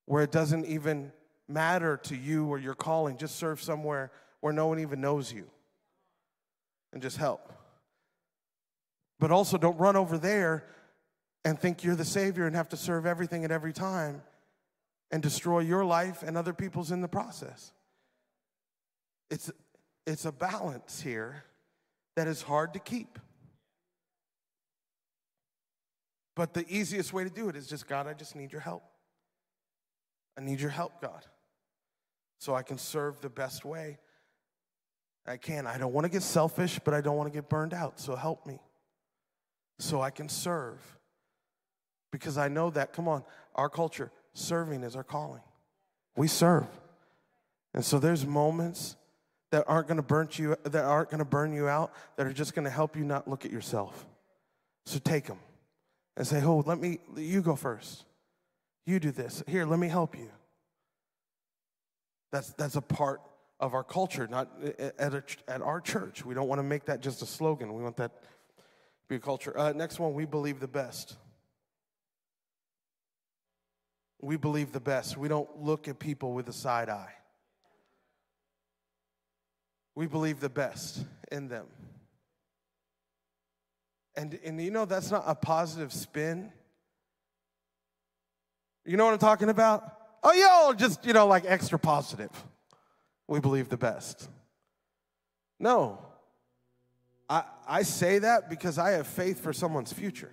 [0.05, 1.11] where it doesn't even
[1.49, 3.17] matter to you or your calling.
[3.17, 5.51] Just serve somewhere where no one even knows you
[6.93, 7.53] and just help.
[9.19, 10.65] But also, don't run over there
[11.45, 14.23] and think you're the Savior and have to serve everything at every time
[15.11, 17.73] and destroy your life and other people's in the process.
[19.31, 19.51] It's,
[20.07, 21.45] it's a balance here
[22.17, 23.19] that is hard to keep.
[26.35, 28.83] But the easiest way to do it is just God, I just need your help.
[30.39, 31.25] I need your help, God,
[32.39, 33.99] so I can serve the best way
[35.27, 35.67] I can.
[35.67, 38.15] I don't want to get selfish, but I don't want to get burned out, so
[38.15, 38.61] help me
[39.79, 40.81] so I can serve.
[42.13, 45.43] Because I know that, come on, our culture, serving is our calling.
[46.17, 46.67] We serve.
[47.75, 48.97] And so there's moments
[49.51, 52.33] that aren't going to burn you that aren't going to burn you out that are
[52.33, 54.07] just going to help you not look at yourself.
[54.87, 55.39] So take them
[56.17, 58.05] and say, "Oh, let me you go first.
[58.87, 59.43] You do this.
[59.47, 60.31] Here, let me help you."
[62.33, 63.21] That's that's a part
[63.61, 66.25] of our culture, not at, a, at our church.
[66.25, 67.73] We don't want to make that just a slogan.
[67.73, 69.57] We want that to be a culture.
[69.57, 71.17] Uh, next one, we believe the best.
[74.21, 75.17] We believe the best.
[75.17, 77.15] We don't look at people with a side eye.
[79.95, 81.67] We believe the best in them.
[84.17, 86.53] And, and you know, that's not a positive spin.
[88.85, 89.83] You know what I'm talking about?
[90.23, 92.31] Oh, y'all oh, just, you know, like extra positive.
[93.29, 94.29] We believe the best.
[95.59, 95.99] No.
[97.29, 100.31] I, I say that because I have faith for someone's future.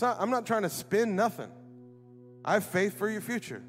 [0.00, 1.50] Not, I'm not trying to spin nothing.
[2.44, 3.62] I have faith for your future.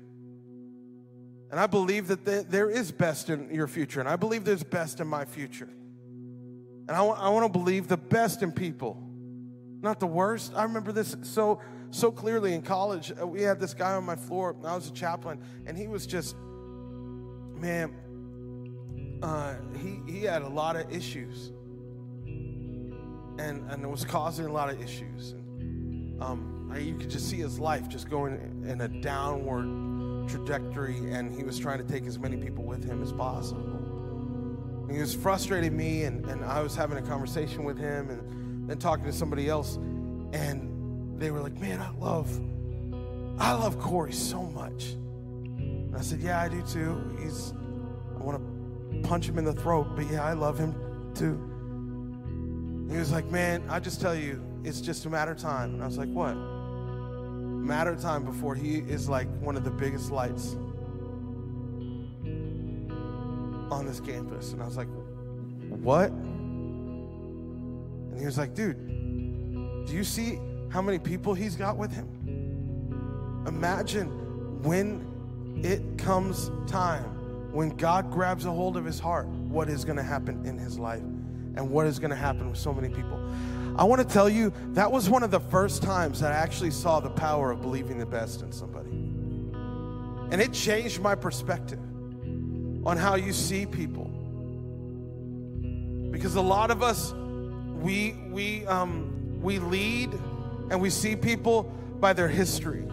[1.52, 5.02] And I believe that there is best in your future, and I believe there's best
[5.02, 5.68] in my future.
[6.88, 8.98] And I I want to believe the best in people,
[9.82, 10.54] not the worst.
[10.56, 11.60] I remember this so
[11.90, 13.12] so clearly in college.
[13.12, 14.56] Uh, we had this guy on my floor.
[14.66, 16.38] I was a chaplain, and he was just,
[17.58, 17.96] man,
[19.22, 21.52] uh, he he had a lot of issues,
[22.26, 25.34] and and it was causing a lot of issues.
[25.34, 31.34] And um, You could just see his life just going in a downward trajectory, and
[31.34, 34.84] he was trying to take as many people with him as possible.
[34.84, 38.70] And he was frustrating me, and, and I was having a conversation with him, and
[38.70, 39.76] then talking to somebody else,
[40.34, 42.30] and they were like, "Man, I love,
[43.40, 47.18] I love Corey so much." And I said, "Yeah, I do too.
[47.22, 47.54] He's,
[48.16, 50.74] I want to punch him in the throat, but yeah, I love him
[51.16, 51.48] too."
[52.92, 55.84] He was like, "Man, I just tell you, it's just a matter of time." And
[55.84, 56.36] I was like, "What?"
[57.62, 60.56] Matter of time before he is like one of the biggest lights
[63.72, 64.54] on this campus.
[64.54, 64.88] And I was like,
[65.70, 66.12] What?
[68.12, 68.88] And he was like, Dude,
[69.88, 70.40] do you see
[70.70, 72.08] how many people he's got with him?
[73.48, 75.08] Imagine when
[75.64, 80.04] it comes time, when God grabs a hold of his heart, what is going to
[80.04, 81.02] happen in his life
[81.56, 83.20] and what is going to happen with so many people.
[83.76, 86.72] I want to tell you that was one of the first times that I actually
[86.72, 88.90] saw the power of believing the best in somebody.
[88.90, 91.80] And it changed my perspective
[92.86, 94.06] on how you see people.
[96.12, 97.14] Because a lot of us,
[97.82, 100.14] we, we, um, we lead
[100.70, 101.64] and we see people
[102.00, 102.84] by their history.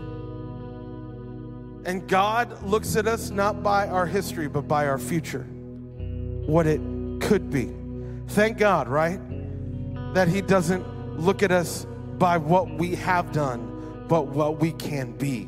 [1.84, 5.44] And God looks at us not by our history, but by our future,
[6.46, 6.80] what it
[7.20, 7.72] could be.
[8.28, 9.20] Thank God, right?
[10.18, 11.86] That He doesn't look at us
[12.18, 15.44] by what we have done, but what we can be.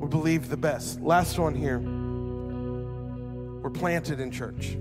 [0.00, 1.00] We believe the best.
[1.00, 1.78] Last one here.
[3.60, 4.76] We're planted in church.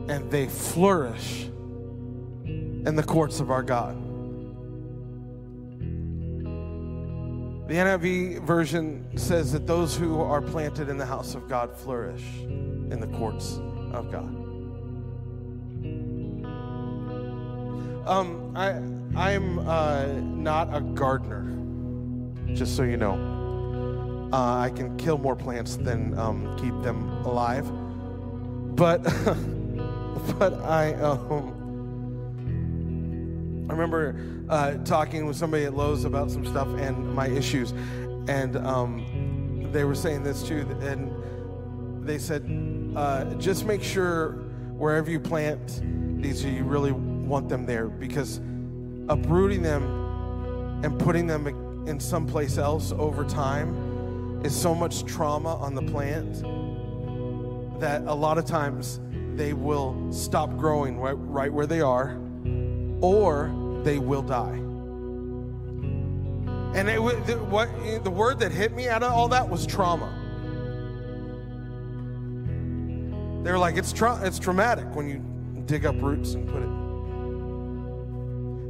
[0.08, 1.48] and they flourish
[2.86, 3.96] in the courts of our God.
[7.66, 12.22] The NIV version says that those who are planted in the house of God flourish
[12.42, 13.58] in the courts
[13.92, 14.44] of God.
[18.06, 18.72] Um, I
[19.16, 21.56] I'm uh, not a gardener,
[22.54, 23.14] just so you know.
[24.30, 27.66] Uh, I can kill more plants than um, keep them alive,
[28.76, 29.02] but
[30.38, 31.63] but I um,
[33.68, 34.14] I remember
[34.50, 37.72] uh, talking with somebody at Lowe's about some stuff and my issues,
[38.28, 40.66] and um, they were saying this too.
[40.82, 42.44] And they said,
[42.94, 44.32] uh, just make sure
[44.76, 45.80] wherever you plant
[46.22, 48.38] these, you really want them there because
[49.08, 49.82] uprooting them
[50.84, 51.46] and putting them
[51.86, 56.42] in someplace else over time is so much trauma on the plant
[57.80, 59.00] that a lot of times
[59.36, 62.20] they will stop growing right, right where they are
[63.00, 63.52] or
[63.84, 64.60] they will die.
[66.74, 67.68] And it, the, what,
[68.02, 70.20] the word that hit me out of all that was trauma.
[73.44, 75.22] They were like, it's, tra- it's traumatic when you
[75.66, 76.68] dig up roots and put it.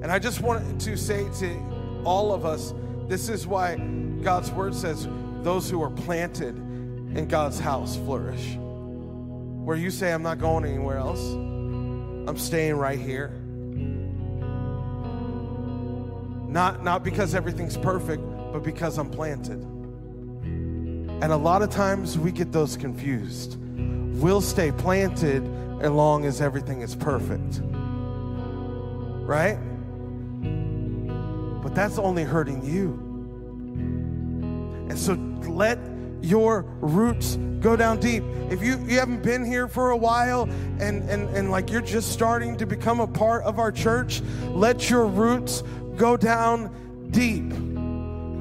[0.05, 2.75] And I just wanted to say to all of us
[3.09, 3.77] this is why
[4.23, 5.09] God's word says
[5.43, 8.57] those who are planted in God's house flourish.
[8.57, 13.33] Where you say, I'm not going anywhere else, I'm staying right here.
[16.55, 19.61] Not, not because everything's perfect, but because I'm planted.
[19.61, 23.59] And a lot of times we get those confused.
[24.23, 25.43] We'll stay planted
[25.83, 27.61] as long as everything is perfect.
[29.27, 29.59] Right?
[31.61, 33.01] But that's only hurting you.
[34.89, 35.15] And so
[35.51, 35.81] let
[36.21, 38.23] your roots go down deep.
[38.49, 40.45] If you, you haven't been here for a while
[40.79, 44.89] and, and, and like you're just starting to become a part of our church, let
[44.89, 45.65] your roots
[45.97, 46.71] go down
[47.11, 47.64] deep.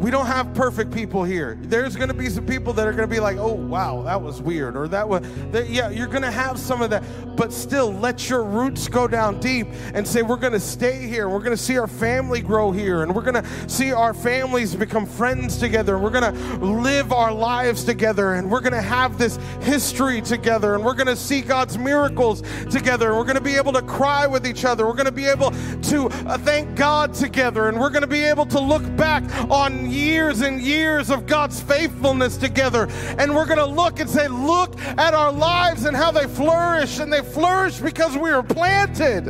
[0.03, 1.57] We don't have perfect people here.
[1.61, 4.21] There's going to be some people that are going to be like, "Oh, wow, that
[4.21, 7.03] was weird," or "That was that, yeah." You're going to have some of that,
[7.37, 11.29] but still, let your roots go down deep and say, "We're going to stay here.
[11.29, 14.75] We're going to see our family grow here, and we're going to see our families
[14.75, 15.95] become friends together.
[15.95, 20.19] And we're going to live our lives together, and we're going to have this history
[20.19, 23.07] together, and we're going to see God's miracles together.
[23.07, 24.85] And we're going to be able to cry with each other.
[24.85, 28.25] We're going to be able to uh, thank God together, and we're going to be
[28.25, 32.87] able to look back on." Years and years of God's faithfulness together.
[33.17, 36.99] And we're going to look and say, look at our lives and how they flourish.
[36.99, 39.27] And they flourish because we are planted.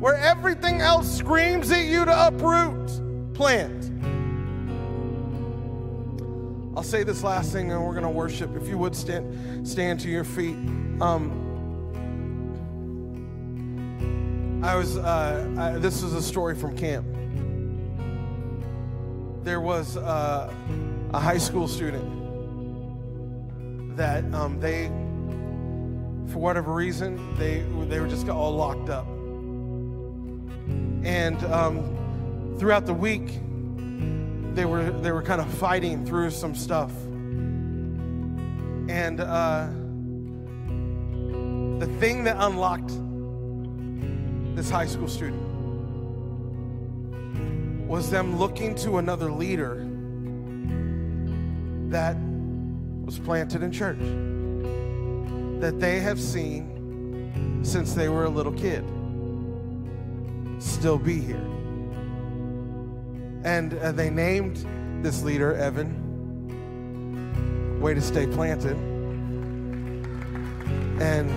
[0.00, 3.84] Where everything else screams at you to uproot, plant.
[6.76, 8.54] I'll say this last thing and we're going to worship.
[8.56, 10.56] If you would stand, stand to your feet.
[11.00, 11.44] Um,
[14.62, 17.06] I was, uh, I, this is a story from camp
[19.44, 20.52] there was uh,
[21.12, 22.04] a high school student
[23.96, 24.86] that um, they,
[26.32, 29.06] for whatever reason, they they were just all locked up.
[31.04, 33.40] And um, throughout the week,
[34.54, 36.92] they were they were kind of fighting through some stuff.
[38.88, 39.68] And uh,
[41.78, 42.92] the thing that unlocked
[44.56, 45.57] this high school student
[47.88, 49.88] was them looking to another leader
[51.88, 52.16] that
[53.02, 53.98] was planted in church,
[55.60, 58.84] that they have seen since they were a little kid,
[60.58, 61.46] still be here.
[63.44, 64.66] And uh, they named
[65.02, 66.04] this leader Evan.
[67.80, 68.76] Way to stay planted.
[71.00, 71.30] And,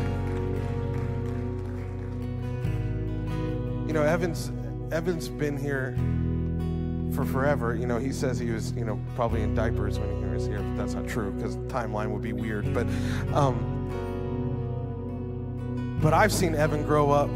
[3.87, 4.51] you know, Evan's,
[4.91, 5.95] Evan's been here
[7.13, 7.75] for forever.
[7.75, 10.59] You know, he says he was, you know, probably in diapers when he was here,
[10.59, 12.73] but that's not true because timeline would be weird.
[12.73, 12.87] But,
[13.33, 13.77] um,
[16.01, 17.29] but I've seen Evan grow up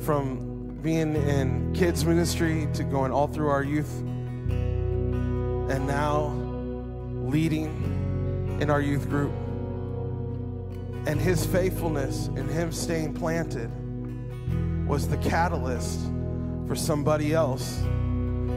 [0.00, 6.28] from being in kids ministry to going all through our youth, and now
[7.28, 9.32] leading in our youth group.
[11.06, 13.70] And his faithfulness and him staying planted
[14.88, 16.00] was the catalyst
[16.66, 17.80] for somebody else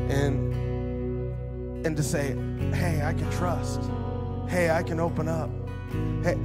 [0.10, 2.36] and and to say,
[2.74, 3.82] "Hey, I can trust.
[4.48, 5.50] Hey, I can open up."
[6.24, 6.38] Hey,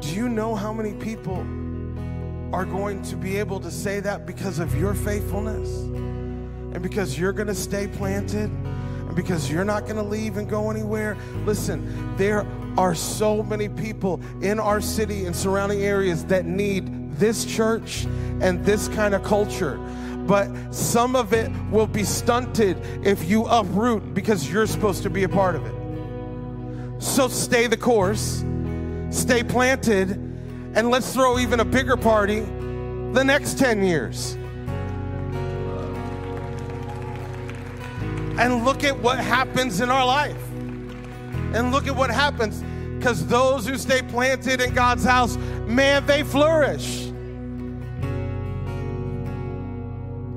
[0.00, 1.38] do you know how many people
[2.52, 5.68] are going to be able to say that because of your faithfulness?
[5.68, 8.50] And because you're going to stay planted?
[8.50, 11.16] And because you're not going to leave and go anywhere?
[11.44, 12.46] Listen, there
[12.76, 18.04] are so many people in our city and surrounding areas that need this church
[18.40, 19.80] and this kind of culture
[20.28, 25.24] but some of it will be stunted if you uproot because you're supposed to be
[25.24, 27.02] a part of it.
[27.02, 28.44] So stay the course,
[29.10, 30.10] stay planted,
[30.74, 34.34] and let's throw even a bigger party the next 10 years.
[38.38, 40.36] And look at what happens in our life.
[41.54, 42.62] And look at what happens
[42.98, 47.07] because those who stay planted in God's house, man, they flourish.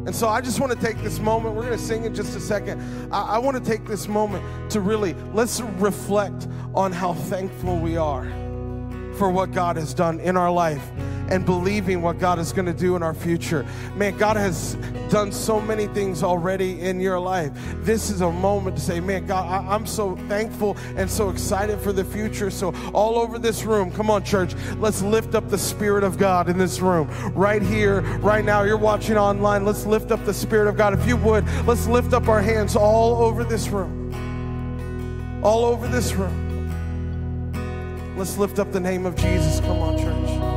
[0.06, 1.56] And so I just want to take this moment.
[1.56, 2.82] We're going to sing in just a second.
[3.14, 7.97] I, I want to take this moment to really let's reflect on how thankful we
[7.97, 8.26] are
[9.16, 10.91] for what God has done in our life
[11.32, 13.66] and believing what God is going to do in our future.
[13.96, 14.76] Man, God has
[15.10, 17.52] done so many things already in your life.
[17.78, 21.80] This is a moment to say, man, God, I, am so thankful and so excited
[21.80, 22.52] for the future.
[22.52, 26.50] So, all over this room, come on, church, let's lift up the Spirit of God
[26.50, 27.10] in this room.
[27.34, 30.94] Right here, right now, you're watching online, let's lift up the Spirit of God.
[30.94, 35.42] If you would, let's lift up our hands all over this room.
[35.44, 36.50] All over this room.
[38.18, 39.62] Let's lift up the name of Jesus.
[39.62, 40.51] Come on, church.